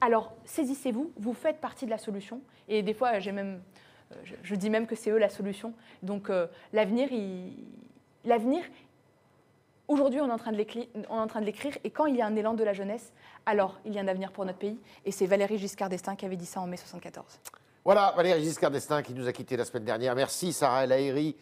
Alors, 0.02 0.34
saisissez-vous, 0.46 1.12
vous 1.18 1.34
faites 1.34 1.60
partie 1.62 1.86
de 1.86 1.92
la 1.92 1.98
solution. 1.98 2.42
Et 2.68 2.82
des 2.82 2.94
fois, 2.94 3.20
j'ai 3.20 3.32
même, 3.32 3.62
euh, 4.12 4.16
je, 4.44 4.56
dis 4.56 4.70
même 4.70 4.88
que 4.88 4.96
c'est 4.96 5.12
eux 5.12 5.18
la 5.18 5.30
solution. 5.30 5.74
Donc, 6.02 6.30
euh, 6.30 6.48
l'avenir, 6.74 7.10
l'avenir, 8.26 8.64
aujourd'hui, 9.88 10.22
on 10.22 10.28
est 10.28 10.32
en 10.32 10.38
train 10.38 10.52
de 10.52 11.46
l'écrire. 11.46 11.78
Et 11.84 11.90
quand 11.90 12.06
il 12.06 12.16
y 12.16 12.22
a 12.22 12.26
un 12.26 12.36
élan 12.36 12.54
de 12.54 12.64
la 12.64 12.74
jeunesse, 12.74 13.14
alors 13.46 13.80
il 13.86 13.94
y 13.94 14.00
a 14.00 14.02
un 14.02 14.08
avenir 14.08 14.32
pour 14.32 14.46
notre 14.46 14.60
pays. 14.60 14.78
Et 15.06 15.12
c'est 15.12 15.26
Valérie 15.26 15.58
Giscard 15.58 15.90
d'Estaing 15.90 16.16
qui 16.16 16.26
avait 16.26 16.36
dit 16.36 16.46
ça 16.46 16.62
en 16.62 16.68
mai 16.68 16.78
74. 16.78 17.40
Voilà, 17.84 18.14
Valérie 18.16 18.44
Giscard 18.44 18.72
d'Estaing 18.72 19.04
qui 19.04 19.14
nous 19.14 19.28
a 19.28 19.32
quittés 19.32 19.58
la 19.58 19.66
semaine 19.66 19.86
dernière. 19.86 20.16
Merci 20.16 20.54
Sarah 20.54 20.86
El 20.86 21.34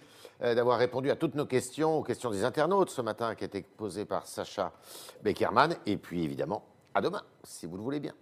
euh, 0.42 0.56
d'avoir 0.56 0.78
répondu 0.80 1.10
à 1.10 1.16
toutes 1.16 1.36
nos 1.36 1.46
questions, 1.46 2.00
aux 2.00 2.04
questions 2.04 2.32
des 2.32 2.44
internautes 2.44 2.90
ce 2.90 3.02
matin 3.02 3.36
qui 3.36 3.46
étaient 3.46 3.62
posées 3.62 4.06
par 4.06 4.26
Sacha 4.26 4.74
Beckerman. 5.24 5.76
Et 5.86 5.96
puis 5.98 6.24
évidemment, 6.24 6.64
à 6.94 7.02
demain, 7.02 7.22
si 7.44 7.66
vous 7.66 7.78
le 7.78 7.84
voulez 7.84 8.00
bien. 8.00 8.14